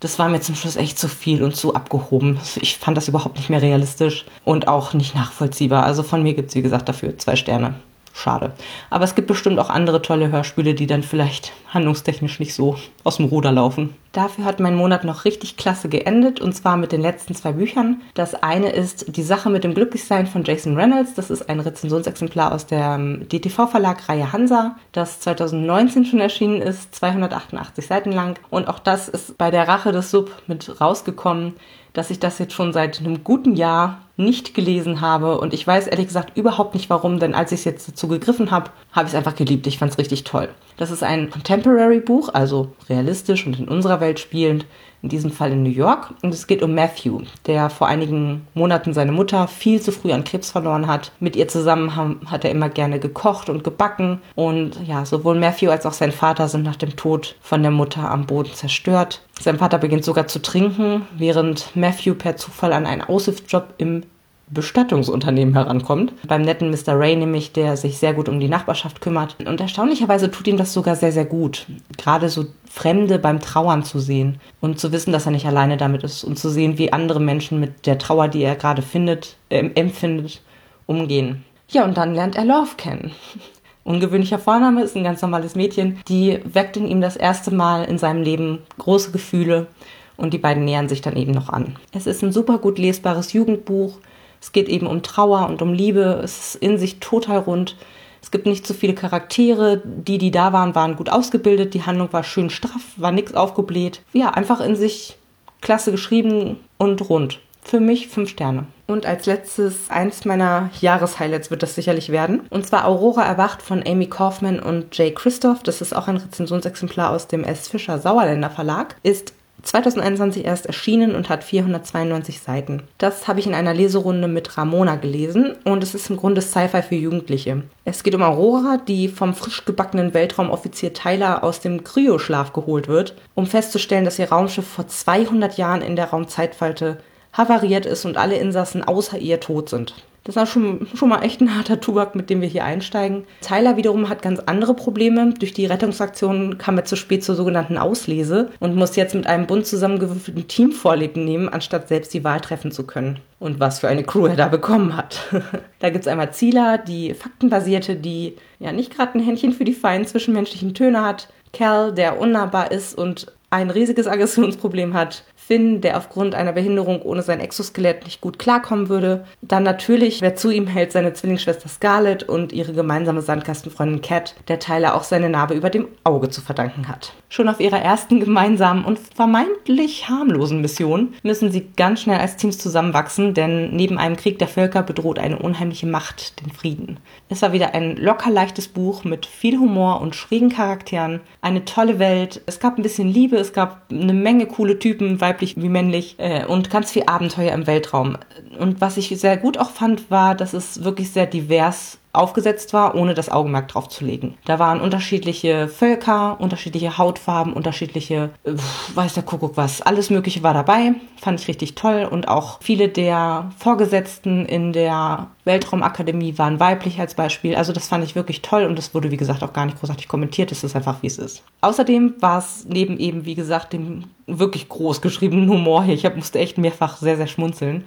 das 0.00 0.18
war 0.18 0.28
mir 0.28 0.40
zum 0.40 0.54
Schluss 0.54 0.76
echt 0.76 0.98
zu 0.98 1.08
viel 1.08 1.42
und 1.42 1.54
zu 1.54 1.74
abgehoben. 1.74 2.40
Ich 2.60 2.78
fand 2.78 2.96
das 2.96 3.08
überhaupt 3.08 3.36
nicht 3.36 3.50
mehr 3.50 3.62
realistisch 3.62 4.24
und 4.44 4.66
auch 4.66 4.94
nicht 4.94 5.14
nachvollziehbar. 5.14 5.84
Also 5.84 6.02
von 6.02 6.22
mir 6.22 6.34
gibt 6.34 6.48
es, 6.48 6.54
wie 6.54 6.62
gesagt, 6.62 6.88
dafür 6.88 7.16
zwei 7.18 7.36
Sterne. 7.36 7.74
Schade. 8.12 8.52
Aber 8.90 9.04
es 9.04 9.14
gibt 9.14 9.28
bestimmt 9.28 9.58
auch 9.58 9.70
andere 9.70 10.02
tolle 10.02 10.30
Hörspiele, 10.30 10.74
die 10.74 10.86
dann 10.86 11.02
vielleicht 11.02 11.52
handlungstechnisch 11.68 12.40
nicht 12.40 12.54
so 12.54 12.76
aus 13.04 13.16
dem 13.16 13.26
Ruder 13.26 13.52
laufen. 13.52 13.94
Dafür 14.12 14.44
hat 14.44 14.58
mein 14.58 14.74
Monat 14.74 15.04
noch 15.04 15.24
richtig 15.24 15.56
klasse 15.56 15.88
geendet 15.88 16.40
und 16.40 16.52
zwar 16.52 16.76
mit 16.76 16.90
den 16.90 17.00
letzten 17.00 17.36
zwei 17.36 17.52
Büchern. 17.52 18.02
Das 18.14 18.34
eine 18.34 18.70
ist 18.70 19.16
Die 19.16 19.22
Sache 19.22 19.48
mit 19.50 19.62
dem 19.62 19.74
Glücklichsein 19.74 20.26
von 20.26 20.42
Jason 20.42 20.76
Reynolds. 20.76 21.14
Das 21.14 21.30
ist 21.30 21.48
ein 21.48 21.60
Rezensionsexemplar 21.60 22.52
aus 22.52 22.66
der 22.66 22.96
ähm, 22.96 23.28
DTV-Verlag 23.28 24.08
Reihe 24.08 24.32
Hansa, 24.32 24.76
das 24.90 25.20
2019 25.20 26.04
schon 26.04 26.20
erschienen 26.20 26.60
ist, 26.60 26.92
288 26.96 27.86
Seiten 27.86 28.10
lang. 28.10 28.38
Und 28.50 28.66
auch 28.66 28.80
das 28.80 29.08
ist 29.08 29.38
bei 29.38 29.52
der 29.52 29.68
Rache 29.68 29.92
des 29.92 30.10
Sub 30.10 30.30
mit 30.48 30.80
rausgekommen 30.80 31.54
dass 31.92 32.10
ich 32.10 32.20
das 32.20 32.38
jetzt 32.38 32.52
schon 32.52 32.72
seit 32.72 33.00
einem 33.00 33.24
guten 33.24 33.54
Jahr 33.54 34.00
nicht 34.16 34.54
gelesen 34.54 35.00
habe 35.00 35.40
und 35.40 35.54
ich 35.54 35.66
weiß 35.66 35.86
ehrlich 35.86 36.06
gesagt 36.06 36.36
überhaupt 36.36 36.74
nicht 36.74 36.90
warum, 36.90 37.18
denn 37.18 37.34
als 37.34 37.52
ich 37.52 37.60
es 37.60 37.64
jetzt 37.64 37.88
dazu 37.88 38.06
gegriffen 38.06 38.50
habe, 38.50 38.70
habe 38.92 39.06
ich 39.06 39.12
es 39.12 39.16
einfach 39.16 39.34
geliebt. 39.34 39.66
Ich 39.66 39.78
fand 39.78 39.92
es 39.92 39.98
richtig 39.98 40.24
toll. 40.24 40.48
Das 40.76 40.90
ist 40.90 41.02
ein 41.02 41.30
Contemporary 41.30 42.00
Buch, 42.00 42.28
also 42.32 42.72
realistisch 42.88 43.46
und 43.46 43.58
in 43.58 43.68
unserer 43.68 44.00
Welt 44.00 44.20
spielend 44.20 44.66
in 45.02 45.08
diesem 45.08 45.30
Fall 45.30 45.52
in 45.52 45.62
New 45.62 45.70
York. 45.70 46.14
Und 46.22 46.34
es 46.34 46.46
geht 46.46 46.62
um 46.62 46.74
Matthew, 46.74 47.22
der 47.46 47.70
vor 47.70 47.86
einigen 47.86 48.46
Monaten 48.54 48.92
seine 48.92 49.12
Mutter 49.12 49.48
viel 49.48 49.80
zu 49.80 49.92
früh 49.92 50.12
an 50.12 50.24
Krebs 50.24 50.50
verloren 50.50 50.86
hat. 50.86 51.12
Mit 51.20 51.36
ihr 51.36 51.48
zusammen 51.48 51.96
haben, 51.96 52.20
hat 52.26 52.44
er 52.44 52.50
immer 52.50 52.68
gerne 52.68 52.98
gekocht 52.98 53.48
und 53.48 53.64
gebacken. 53.64 54.20
Und 54.34 54.86
ja, 54.86 55.04
sowohl 55.04 55.38
Matthew 55.38 55.70
als 55.70 55.86
auch 55.86 55.92
sein 55.92 56.12
Vater 56.12 56.48
sind 56.48 56.64
nach 56.64 56.76
dem 56.76 56.96
Tod 56.96 57.36
von 57.40 57.62
der 57.62 57.70
Mutter 57.70 58.10
am 58.10 58.26
Boden 58.26 58.52
zerstört. 58.52 59.22
Sein 59.40 59.58
Vater 59.58 59.78
beginnt 59.78 60.04
sogar 60.04 60.26
zu 60.26 60.42
trinken, 60.42 61.06
während 61.16 61.74
Matthew 61.74 62.14
per 62.14 62.36
Zufall 62.36 62.72
an 62.72 62.86
einen 62.86 63.02
Aushilfsjob 63.02 63.74
im 63.78 64.02
Bestattungsunternehmen 64.50 65.54
herankommt. 65.54 66.12
Beim 66.26 66.42
netten 66.42 66.70
Mr. 66.70 66.98
Ray 66.98 67.16
nämlich, 67.16 67.52
der 67.52 67.76
sich 67.76 67.98
sehr 67.98 68.14
gut 68.14 68.28
um 68.28 68.40
die 68.40 68.48
Nachbarschaft 68.48 69.00
kümmert. 69.00 69.36
Und 69.46 69.60
erstaunlicherweise 69.60 70.30
tut 70.30 70.48
ihm 70.48 70.56
das 70.56 70.72
sogar 70.72 70.96
sehr, 70.96 71.12
sehr 71.12 71.24
gut. 71.24 71.66
Gerade 71.96 72.28
so 72.28 72.46
Fremde 72.68 73.18
beim 73.18 73.40
Trauern 73.40 73.84
zu 73.84 73.98
sehen 73.98 74.40
und 74.60 74.78
zu 74.78 74.92
wissen, 74.92 75.12
dass 75.12 75.26
er 75.26 75.32
nicht 75.32 75.46
alleine 75.46 75.76
damit 75.76 76.02
ist 76.02 76.24
und 76.24 76.38
zu 76.38 76.50
sehen, 76.50 76.78
wie 76.78 76.92
andere 76.92 77.20
Menschen 77.20 77.60
mit 77.60 77.86
der 77.86 77.98
Trauer, 77.98 78.28
die 78.28 78.42
er 78.42 78.56
gerade 78.56 78.82
findet, 78.82 79.36
äh, 79.48 79.70
empfindet, 79.74 80.40
umgehen. 80.86 81.44
Ja, 81.68 81.84
und 81.84 81.96
dann 81.96 82.14
lernt 82.14 82.36
er 82.36 82.44
Love 82.44 82.76
kennen. 82.76 83.12
Ungewöhnlicher 83.84 84.38
Vorname 84.38 84.82
ist 84.82 84.96
ein 84.96 85.04
ganz 85.04 85.22
normales 85.22 85.54
Mädchen. 85.54 85.98
Die 86.06 86.38
weckt 86.44 86.76
in 86.76 86.86
ihm 86.86 87.00
das 87.00 87.16
erste 87.16 87.52
Mal 87.52 87.84
in 87.84 87.98
seinem 87.98 88.22
Leben 88.22 88.58
große 88.78 89.10
Gefühle 89.10 89.68
und 90.16 90.34
die 90.34 90.38
beiden 90.38 90.64
nähern 90.64 90.88
sich 90.88 91.00
dann 91.00 91.16
eben 91.16 91.32
noch 91.32 91.48
an. 91.48 91.76
Es 91.92 92.06
ist 92.06 92.22
ein 92.22 92.30
super 92.32 92.58
gut 92.58 92.78
lesbares 92.78 93.32
Jugendbuch 93.32 93.98
es 94.40 94.52
geht 94.52 94.68
eben 94.68 94.86
um 94.86 95.02
Trauer 95.02 95.46
und 95.48 95.62
um 95.62 95.72
Liebe. 95.72 96.20
Es 96.22 96.54
ist 96.54 96.54
in 96.56 96.78
sich 96.78 96.98
total 97.00 97.38
rund. 97.38 97.76
Es 98.22 98.30
gibt 98.30 98.46
nicht 98.46 98.66
so 98.66 98.74
viele 98.74 98.94
Charaktere. 98.94 99.82
Die, 99.84 100.18
die 100.18 100.30
da 100.30 100.52
waren, 100.52 100.74
waren 100.74 100.96
gut 100.96 101.10
ausgebildet. 101.10 101.74
Die 101.74 101.84
Handlung 101.84 102.12
war 102.12 102.24
schön 102.24 102.50
straff, 102.50 102.82
war 102.96 103.12
nichts 103.12 103.34
aufgebläht. 103.34 104.02
Ja, 104.12 104.30
einfach 104.30 104.60
in 104.60 104.76
sich 104.76 105.16
klasse 105.60 105.90
geschrieben 105.90 106.56
und 106.78 107.08
rund. 107.08 107.40
Für 107.62 107.80
mich 107.80 108.08
fünf 108.08 108.30
Sterne. 108.30 108.66
Und 108.86 109.04
als 109.04 109.26
letztes, 109.26 109.90
eins 109.90 110.24
meiner 110.24 110.70
Jahreshighlights 110.80 111.50
wird 111.50 111.62
das 111.62 111.74
sicherlich 111.74 112.08
werden. 112.08 112.40
Und 112.48 112.66
zwar 112.66 112.86
Aurora 112.86 113.22
erwacht 113.22 113.60
von 113.60 113.84
Amy 113.86 114.06
Kaufman 114.06 114.58
und 114.58 114.96
Jay 114.96 115.12
Christoph. 115.12 115.62
Das 115.62 115.82
ist 115.82 115.94
auch 115.94 116.08
ein 116.08 116.16
Rezensionsexemplar 116.16 117.10
aus 117.10 117.28
dem 117.28 117.44
S. 117.44 117.68
Fischer 117.68 117.98
Sauerländer 117.98 118.50
Verlag. 118.50 118.96
Ist 119.02 119.34
2021 119.62 120.44
erst 120.44 120.66
erschienen 120.66 121.14
und 121.14 121.28
hat 121.28 121.44
492 121.44 122.40
Seiten. 122.40 122.82
Das 122.98 123.28
habe 123.28 123.40
ich 123.40 123.46
in 123.46 123.54
einer 123.54 123.74
Leserunde 123.74 124.28
mit 124.28 124.56
Ramona 124.56 124.96
gelesen 124.96 125.54
und 125.64 125.82
es 125.82 125.94
ist 125.94 126.10
im 126.10 126.16
Grunde 126.16 126.40
Sci-Fi 126.40 126.82
für 126.82 126.94
Jugendliche. 126.94 127.62
Es 127.84 128.02
geht 128.02 128.14
um 128.14 128.22
Aurora, 128.22 128.78
die 128.78 129.08
vom 129.08 129.34
frisch 129.34 129.64
gebackenen 129.64 130.14
Weltraumoffizier 130.14 130.92
Tyler 130.92 131.42
aus 131.44 131.60
dem 131.60 131.84
Kryoschlaf 131.84 132.52
geholt 132.52 132.88
wird, 132.88 133.14
um 133.34 133.46
festzustellen, 133.46 134.04
dass 134.04 134.18
ihr 134.18 134.30
Raumschiff 134.30 134.66
vor 134.66 134.86
200 134.88 135.56
Jahren 135.56 135.82
in 135.82 135.96
der 135.96 136.10
Raumzeitfalte 136.10 136.98
havariert 137.32 137.86
ist 137.86 138.04
und 138.04 138.16
alle 138.16 138.36
Insassen 138.36 138.82
außer 138.82 139.18
ihr 139.18 139.40
tot 139.40 139.68
sind. 139.68 139.94
Das 140.24 140.36
war 140.36 140.46
schon, 140.46 140.86
schon 140.94 141.08
mal 141.08 141.22
echt 141.22 141.40
ein 141.40 141.56
harter 141.56 141.80
Tubak, 141.80 142.14
mit 142.14 142.28
dem 142.28 142.40
wir 142.40 142.48
hier 142.48 142.64
einsteigen. 142.64 143.24
Tyler 143.40 143.76
wiederum 143.76 144.08
hat 144.08 144.22
ganz 144.22 144.40
andere 144.40 144.74
Probleme. 144.74 145.34
Durch 145.38 145.54
die 145.54 145.66
Rettungsaktion 145.66 146.58
kam 146.58 146.76
er 146.76 146.84
zu 146.84 146.96
spät 146.96 147.24
zur 147.24 147.34
sogenannten 147.34 147.78
Auslese 147.78 148.50
und 148.60 148.76
muss 148.76 148.96
jetzt 148.96 149.14
mit 149.14 149.26
einem 149.26 149.46
bunt 149.46 149.66
zusammengewürfelten 149.66 150.46
Team 150.46 150.72
Vorleben 150.72 151.24
nehmen, 151.24 151.48
anstatt 151.48 151.88
selbst 151.88 152.12
die 152.12 152.24
Wahl 152.24 152.40
treffen 152.40 152.70
zu 152.70 152.84
können. 152.84 153.18
Und 153.38 153.60
was 153.60 153.80
für 153.80 153.88
eine 153.88 154.04
Crew 154.04 154.26
er 154.26 154.36
da 154.36 154.48
bekommen 154.48 154.96
hat. 154.96 155.20
da 155.78 155.88
gibt 155.88 156.04
es 156.04 156.08
einmal 156.08 156.32
Zila, 156.32 156.76
die 156.76 157.14
faktenbasierte, 157.14 157.96
die 157.96 158.36
ja 158.58 158.72
nicht 158.72 158.94
gerade 158.94 159.18
ein 159.18 159.24
Händchen 159.24 159.52
für 159.52 159.64
die 159.64 159.72
feinen 159.72 160.06
zwischenmenschlichen 160.06 160.74
Töne 160.74 161.02
hat. 161.02 161.28
Cal, 161.52 161.92
der 161.92 162.20
unnahbar 162.20 162.70
ist 162.70 162.96
und 162.96 163.32
ein 163.48 163.70
riesiges 163.70 164.06
Aggressionsproblem 164.06 164.94
hat. 164.94 165.24
Finn, 165.46 165.80
der 165.80 165.96
aufgrund 165.96 166.36
einer 166.36 166.52
Behinderung 166.52 167.02
ohne 167.02 167.22
sein 167.22 167.40
Exoskelett 167.40 168.04
nicht 168.04 168.20
gut 168.20 168.38
klarkommen 168.38 168.88
würde. 168.88 169.24
Dann 169.42 169.64
natürlich, 169.64 170.20
wer 170.20 170.36
zu 170.36 170.50
ihm 170.50 170.68
hält, 170.68 170.92
seine 170.92 171.12
Zwillingsschwester 171.12 171.68
Scarlett 171.68 172.22
und 172.22 172.52
ihre 172.52 172.72
gemeinsame 172.72 173.20
Sandkastenfreundin 173.20 174.00
Cat, 174.00 174.36
der 174.46 174.60
Tyler 174.60 174.94
auch 174.94 175.02
seine 175.02 175.28
Narbe 175.28 175.54
über 175.54 175.70
dem 175.70 175.88
Auge 176.04 176.30
zu 176.30 176.40
verdanken 176.40 176.86
hat. 176.86 177.14
Schon 177.28 177.48
auf 177.48 177.58
ihrer 177.58 177.80
ersten 177.80 178.20
gemeinsamen 178.20 178.84
und 178.84 178.98
vermeintlich 178.98 180.08
harmlosen 180.08 180.60
Mission 180.60 181.14
müssen 181.22 181.50
sie 181.50 181.68
ganz 181.76 182.02
schnell 182.02 182.18
als 182.18 182.36
Teams 182.36 182.58
zusammenwachsen, 182.58 183.34
denn 183.34 183.74
neben 183.74 183.98
einem 183.98 184.16
Krieg 184.16 184.38
der 184.38 184.48
Völker 184.48 184.82
bedroht 184.82 185.18
eine 185.18 185.38
unheimliche 185.38 185.86
Macht 185.86 186.40
den 186.44 186.52
Frieden. 186.52 186.98
Es 187.28 187.42
war 187.42 187.52
wieder 187.52 187.74
ein 187.74 187.96
locker 187.96 188.30
leichtes 188.30 188.68
Buch 188.68 189.04
mit 189.04 189.26
viel 189.26 189.58
Humor 189.58 190.00
und 190.00 190.14
schrägen 190.14 190.50
Charakteren, 190.50 191.20
eine 191.40 191.64
tolle 191.64 191.98
Welt, 191.98 192.40
es 192.46 192.60
gab 192.60 192.78
ein 192.78 192.82
bisschen 192.82 193.08
Liebe, 193.08 193.36
es 193.36 193.52
gab 193.52 193.86
eine 193.90 194.12
Menge 194.12 194.46
coole 194.46 194.78
Typen, 194.78 195.20
weibliche 195.20 195.39
weiblich 195.40 195.56
wie 195.56 195.68
männlich 195.68 196.16
äh, 196.18 196.44
und 196.44 196.70
ganz 196.70 196.92
viel 196.92 197.04
Abenteuer 197.06 197.52
im 197.52 197.66
Weltraum. 197.66 198.16
Und 198.58 198.80
was 198.80 198.96
ich 198.96 199.08
sehr 199.18 199.36
gut 199.36 199.58
auch 199.58 199.70
fand, 199.70 200.10
war, 200.10 200.34
dass 200.34 200.52
es 200.52 200.84
wirklich 200.84 201.10
sehr 201.12 201.26
divers 201.26 201.98
aufgesetzt 202.12 202.72
war, 202.72 202.94
ohne 202.94 203.14
das 203.14 203.30
Augenmerk 203.30 203.68
drauf 203.68 203.88
zu 203.88 204.04
legen. 204.04 204.36
Da 204.44 204.58
waren 204.58 204.80
unterschiedliche 204.80 205.68
Völker, 205.68 206.40
unterschiedliche 206.40 206.98
Hautfarben, 206.98 207.52
unterschiedliche, 207.52 208.30
äh, 208.44 208.52
weiß 208.94 209.14
der 209.14 209.22
Kuckuck 209.22 209.56
was, 209.56 209.82
alles 209.82 210.10
Mögliche 210.10 210.42
war 210.42 210.54
dabei. 210.54 210.94
Fand 211.20 211.40
ich 211.40 211.48
richtig 211.48 211.74
toll 211.74 212.08
und 212.10 212.28
auch 212.28 212.58
viele 212.62 212.88
der 212.88 213.50
Vorgesetzten 213.58 214.46
in 214.46 214.72
der 214.72 215.28
Weltraumakademie 215.44 216.38
waren 216.38 216.58
weiblich 216.58 216.98
als 216.98 217.14
Beispiel. 217.14 217.54
Also 217.54 217.72
das 217.72 217.88
fand 217.88 218.04
ich 218.04 218.14
wirklich 218.14 218.42
toll 218.42 218.64
und 218.64 218.76
das 218.76 218.94
wurde, 218.94 219.10
wie 219.10 219.16
gesagt, 219.16 219.42
auch 219.42 219.52
gar 219.52 219.66
nicht 219.66 219.78
großartig 219.78 220.08
kommentiert. 220.08 220.50
Das 220.50 220.64
ist 220.64 220.74
einfach, 220.74 221.02
wie 221.02 221.06
es 221.06 221.18
ist. 221.18 221.44
Außerdem 221.60 222.14
war 222.20 222.38
es 222.38 222.66
neben 222.68 222.98
eben, 222.98 223.24
wie 223.24 223.34
gesagt, 223.34 223.72
dem 223.72 224.04
wirklich 224.26 224.68
groß 224.68 225.00
geschriebenen 225.00 225.48
Humor 225.48 225.84
hier. 225.84 225.94
Ich 225.94 226.14
musste 226.14 226.38
echt 226.38 226.58
mehrfach 226.58 226.96
sehr, 226.96 227.16
sehr 227.16 227.26
schmunzeln 227.26 227.84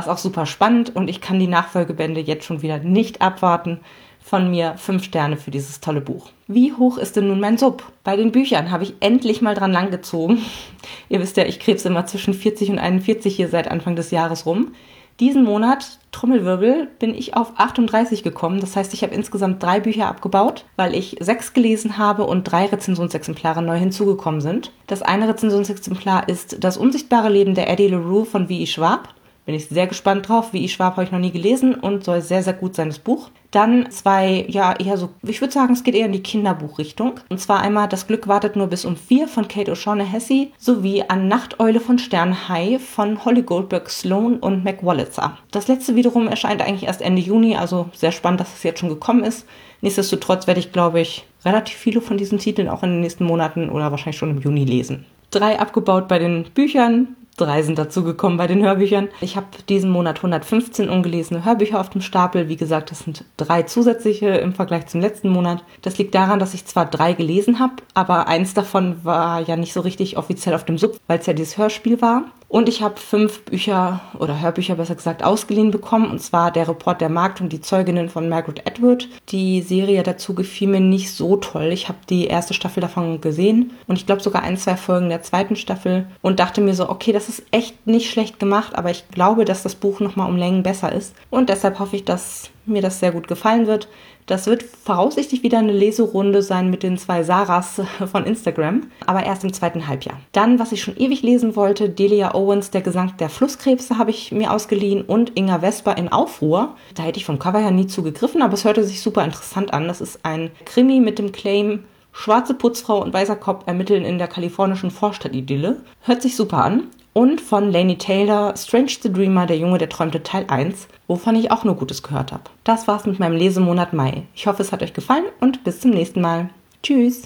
es 0.00 0.08
auch 0.08 0.18
super 0.18 0.46
spannend 0.46 0.94
und 0.94 1.08
ich 1.08 1.20
kann 1.20 1.38
die 1.38 1.46
Nachfolgebände 1.46 2.20
jetzt 2.20 2.44
schon 2.44 2.62
wieder 2.62 2.78
nicht 2.78 3.22
abwarten. 3.22 3.80
Von 4.20 4.50
mir 4.50 4.74
fünf 4.76 5.04
Sterne 5.04 5.36
für 5.36 5.52
dieses 5.52 5.78
tolle 5.78 6.00
Buch. 6.00 6.30
Wie 6.48 6.72
hoch 6.72 6.98
ist 6.98 7.14
denn 7.14 7.28
nun 7.28 7.38
mein 7.38 7.58
Sub? 7.58 7.84
Bei 8.02 8.16
den 8.16 8.32
Büchern 8.32 8.72
habe 8.72 8.82
ich 8.82 8.94
endlich 8.98 9.40
mal 9.40 9.54
dran 9.54 9.70
langgezogen. 9.70 10.42
Ihr 11.08 11.20
wisst 11.20 11.36
ja, 11.36 11.44
ich 11.44 11.60
krebs 11.60 11.84
immer 11.84 12.06
zwischen 12.06 12.34
40 12.34 12.70
und 12.70 12.80
41 12.80 13.36
hier 13.36 13.48
seit 13.48 13.70
Anfang 13.70 13.94
des 13.94 14.10
Jahres 14.10 14.44
rum. 14.44 14.72
Diesen 15.18 15.44
Monat, 15.44 15.98
Trommelwirbel, 16.12 16.88
bin 16.98 17.14
ich 17.14 17.36
auf 17.36 17.54
38 17.56 18.22
gekommen. 18.22 18.60
Das 18.60 18.76
heißt, 18.76 18.92
ich 18.92 19.02
habe 19.02 19.14
insgesamt 19.14 19.62
drei 19.62 19.80
Bücher 19.80 20.08
abgebaut, 20.08 20.66
weil 20.76 20.94
ich 20.94 21.16
sechs 21.20 21.54
gelesen 21.54 21.96
habe 21.96 22.24
und 22.24 22.44
drei 22.44 22.66
Rezensionsexemplare 22.66 23.62
neu 23.62 23.78
hinzugekommen 23.78 24.42
sind. 24.42 24.72
Das 24.86 25.00
eine 25.00 25.26
Rezensionsexemplar 25.26 26.28
ist 26.28 26.62
Das 26.62 26.76
unsichtbare 26.76 27.30
Leben 27.30 27.54
der 27.54 27.70
Eddie 27.70 27.88
LaRue 27.88 28.26
von 28.26 28.48
V.E. 28.48 28.66
Schwab. 28.66 29.14
Bin 29.46 29.54
ich 29.54 29.68
sehr 29.68 29.86
gespannt 29.86 30.28
drauf. 30.28 30.52
Wie 30.52 30.64
ich 30.64 30.72
Schwab 30.72 30.96
habe 30.96 31.04
ich 31.04 31.12
noch 31.12 31.20
nie 31.20 31.30
gelesen 31.30 31.74
und 31.74 32.02
soll 32.02 32.20
sehr, 32.20 32.42
sehr 32.42 32.52
gut 32.52 32.74
sein, 32.74 32.88
das 32.88 32.98
Buch. 32.98 33.30
Dann 33.52 33.88
zwei, 33.92 34.44
ja, 34.48 34.74
eher 34.74 34.98
so, 34.98 35.10
ich 35.22 35.40
würde 35.40 35.54
sagen, 35.54 35.72
es 35.72 35.84
geht 35.84 35.94
eher 35.94 36.06
in 36.06 36.12
die 36.12 36.22
Kinderbuchrichtung. 36.22 37.20
Und 37.28 37.38
zwar 37.38 37.60
einmal 37.60 37.88
Das 37.88 38.08
Glück 38.08 38.26
wartet 38.26 38.56
nur 38.56 38.66
bis 38.66 38.84
um 38.84 38.96
vier 38.96 39.28
von 39.28 39.46
Kate 39.46 39.72
O'Shaughnessy 39.72 40.48
sowie 40.58 41.04
An 41.06 41.28
Nachteule 41.28 41.78
von 41.78 42.00
Sternhai 42.00 42.80
von 42.80 43.24
Holly 43.24 43.42
Goldberg 43.42 43.88
Sloan 43.88 44.38
und 44.40 44.64
Mac 44.64 44.84
Wallitzer. 44.84 45.38
Das 45.52 45.68
letzte 45.68 45.94
wiederum 45.94 46.26
erscheint 46.26 46.60
eigentlich 46.60 46.88
erst 46.88 47.00
Ende 47.00 47.22
Juni, 47.22 47.56
also 47.56 47.88
sehr 47.94 48.12
spannend, 48.12 48.40
dass 48.40 48.52
es 48.52 48.64
jetzt 48.64 48.80
schon 48.80 48.88
gekommen 48.88 49.22
ist. 49.22 49.46
Nichtsdestotrotz 49.80 50.48
werde 50.48 50.58
ich, 50.58 50.72
glaube 50.72 51.00
ich, 51.00 51.24
relativ 51.44 51.76
viele 51.76 52.00
von 52.00 52.18
diesen 52.18 52.38
Titeln 52.38 52.68
auch 52.68 52.82
in 52.82 52.90
den 52.90 53.00
nächsten 53.00 53.24
Monaten 53.24 53.70
oder 53.70 53.92
wahrscheinlich 53.92 54.18
schon 54.18 54.30
im 54.30 54.40
Juni 54.40 54.64
lesen. 54.64 55.06
Drei 55.30 55.58
abgebaut 55.58 56.08
bei 56.08 56.18
den 56.18 56.44
Büchern, 56.52 57.14
drei 57.36 57.62
sind 57.62 57.78
dazugekommen 57.78 58.38
bei 58.38 58.46
den 58.46 58.62
Hörbüchern. 58.62 59.08
Ich 59.20 59.36
habe 59.36 59.46
diesen 59.68 59.90
Monat 59.90 60.16
115 60.18 60.88
ungelesene 60.88 61.44
Hörbücher 61.44 61.80
auf 61.80 61.90
dem 61.90 62.00
Stapel. 62.00 62.48
Wie 62.48 62.56
gesagt, 62.56 62.90
das 62.90 63.00
sind 63.00 63.24
drei 63.36 63.62
zusätzliche 63.62 64.28
im 64.28 64.52
Vergleich 64.52 64.86
zum 64.86 65.00
letzten 65.00 65.28
Monat. 65.28 65.62
Das 65.82 65.98
liegt 65.98 66.14
daran, 66.14 66.38
dass 66.38 66.54
ich 66.54 66.66
zwar 66.66 66.86
drei 66.86 67.12
gelesen 67.12 67.58
habe, 67.58 67.74
aber 67.94 68.28
eins 68.28 68.54
davon 68.54 69.04
war 69.04 69.40
ja 69.40 69.56
nicht 69.56 69.72
so 69.72 69.80
richtig 69.80 70.16
offiziell 70.16 70.54
auf 70.54 70.64
dem 70.64 70.78
Sub, 70.78 70.98
weil 71.06 71.18
es 71.18 71.26
ja 71.26 71.32
dieses 71.32 71.58
Hörspiel 71.58 72.00
war. 72.00 72.24
Und 72.48 72.68
ich 72.68 72.80
habe 72.80 72.96
fünf 72.96 73.42
Bücher 73.44 74.00
oder 74.18 74.40
Hörbücher 74.40 74.76
besser 74.76 74.94
gesagt 74.94 75.24
ausgeliehen 75.24 75.72
bekommen. 75.72 76.10
Und 76.10 76.20
zwar 76.20 76.52
der 76.52 76.68
Report 76.68 77.00
der 77.00 77.08
Markt 77.08 77.40
und 77.40 77.52
die 77.52 77.60
Zeuginnen 77.60 78.08
von 78.08 78.28
Margaret 78.28 78.66
Edward. 78.66 79.08
Die 79.30 79.62
Serie 79.62 80.02
dazu 80.04 80.34
gefiel 80.34 80.68
mir 80.68 80.80
nicht 80.80 81.10
so 81.12 81.36
toll. 81.36 81.70
Ich 81.72 81.88
habe 81.88 81.98
die 82.08 82.26
erste 82.26 82.54
Staffel 82.54 82.80
davon 82.80 83.20
gesehen 83.20 83.72
und 83.88 83.96
ich 83.96 84.06
glaube 84.06 84.22
sogar 84.22 84.42
ein, 84.42 84.56
zwei 84.56 84.76
Folgen 84.76 85.08
der 85.08 85.22
zweiten 85.22 85.56
Staffel 85.56 86.06
und 86.22 86.38
dachte 86.38 86.60
mir 86.60 86.74
so, 86.74 86.88
okay, 86.88 87.10
das 87.26 87.38
ist 87.38 87.46
echt 87.50 87.86
nicht 87.86 88.10
schlecht 88.10 88.38
gemacht, 88.38 88.76
aber 88.76 88.90
ich 88.90 89.08
glaube, 89.10 89.44
dass 89.44 89.62
das 89.62 89.74
Buch 89.74 90.00
nochmal 90.00 90.30
um 90.30 90.36
Längen 90.36 90.62
besser 90.62 90.92
ist. 90.92 91.14
Und 91.30 91.48
deshalb 91.48 91.78
hoffe 91.78 91.96
ich, 91.96 92.04
dass 92.04 92.50
mir 92.66 92.82
das 92.82 93.00
sehr 93.00 93.12
gut 93.12 93.28
gefallen 93.28 93.66
wird. 93.66 93.88
Das 94.26 94.46
wird 94.46 94.64
voraussichtlich 94.64 95.44
wieder 95.44 95.58
eine 95.58 95.72
Leserunde 95.72 96.42
sein 96.42 96.68
mit 96.68 96.82
den 96.82 96.98
zwei 96.98 97.22
Sarahs 97.22 97.80
von 98.10 98.24
Instagram, 98.24 98.88
aber 99.06 99.24
erst 99.24 99.44
im 99.44 99.52
zweiten 99.52 99.86
Halbjahr. 99.86 100.18
Dann, 100.32 100.58
was 100.58 100.72
ich 100.72 100.82
schon 100.82 100.96
ewig 100.96 101.22
lesen 101.22 101.54
wollte, 101.54 101.88
Delia 101.88 102.34
Owens, 102.34 102.70
der 102.70 102.82
Gesang 102.82 103.16
der 103.18 103.28
Flusskrebse, 103.28 103.98
habe 103.98 104.10
ich 104.10 104.32
mir 104.32 104.52
ausgeliehen 104.52 105.02
und 105.02 105.36
Inga 105.36 105.60
Vesper 105.60 105.96
in 105.96 106.10
Aufruhr. 106.10 106.76
Da 106.94 107.04
hätte 107.04 107.18
ich 107.18 107.24
vom 107.24 107.38
Cover 107.38 107.60
her 107.60 107.70
nie 107.70 107.86
zugegriffen, 107.86 108.42
aber 108.42 108.54
es 108.54 108.64
hörte 108.64 108.82
sich 108.82 109.00
super 109.00 109.24
interessant 109.24 109.72
an. 109.72 109.86
Das 109.86 110.00
ist 110.00 110.20
ein 110.24 110.50
Krimi 110.64 111.00
mit 111.00 111.18
dem 111.18 111.32
Claim 111.32 111.84
Schwarze 112.12 112.54
Putzfrau 112.54 113.02
und 113.02 113.12
weißer 113.12 113.36
Kopf 113.36 113.64
ermitteln 113.66 114.06
in 114.06 114.16
der 114.16 114.26
kalifornischen 114.26 114.90
Vorstadtidylle. 114.90 115.82
Hört 116.00 116.22
sich 116.22 116.34
super 116.34 116.64
an 116.64 116.84
und 117.16 117.40
von 117.40 117.72
Lainey 117.72 117.96
Taylor 117.96 118.54
Strange 118.58 118.92
the 119.02 119.10
Dreamer, 119.10 119.46
der 119.46 119.56
Junge, 119.56 119.78
der 119.78 119.88
träumte 119.88 120.22
Teil 120.22 120.44
1, 120.48 120.86
wovon 121.06 121.34
ich 121.34 121.50
auch 121.50 121.64
nur 121.64 121.76
Gutes 121.76 122.02
gehört 122.02 122.30
habe. 122.30 122.42
Das 122.62 122.86
war's 122.86 123.06
mit 123.06 123.18
meinem 123.18 123.38
Lesemonat 123.38 123.94
Mai. 123.94 124.24
Ich 124.34 124.46
hoffe, 124.46 124.60
es 124.60 124.70
hat 124.70 124.82
euch 124.82 124.92
gefallen 124.92 125.24
und 125.40 125.64
bis 125.64 125.80
zum 125.80 125.92
nächsten 125.92 126.20
Mal. 126.20 126.50
Tschüss! 126.82 127.22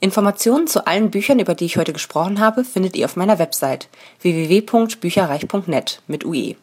Informationen 0.00 0.66
zu 0.66 0.86
allen 0.86 1.10
Büchern, 1.10 1.38
über 1.38 1.54
die 1.54 1.64
ich 1.64 1.78
heute 1.78 1.94
gesprochen 1.94 2.40
habe, 2.40 2.62
findet 2.62 2.94
ihr 2.94 3.06
auf 3.06 3.16
meiner 3.16 3.38
Website 3.38 3.88
www.bücherreich.net 4.20 6.02
mit 6.06 6.26
UE. 6.26 6.56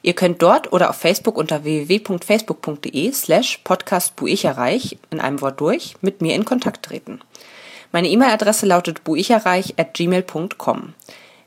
Ihr 0.00 0.14
könnt 0.14 0.40
dort 0.40 0.72
oder 0.72 0.88
auf 0.88 0.96
Facebook 0.96 1.36
unter 1.36 1.62
www.facebook.de 1.62 3.12
slash 3.12 3.58
podcastbuicherreich 3.64 4.96
in 5.10 5.20
einem 5.20 5.42
Wort 5.42 5.60
durch 5.60 5.96
mit 6.00 6.22
mir 6.22 6.34
in 6.36 6.46
Kontakt 6.46 6.86
treten. 6.86 7.20
Meine 7.92 8.08
E-Mail-Adresse 8.08 8.64
lautet 8.64 9.04
buicherreich 9.04 9.74
at 9.76 9.92
gmail.com. 9.92 10.94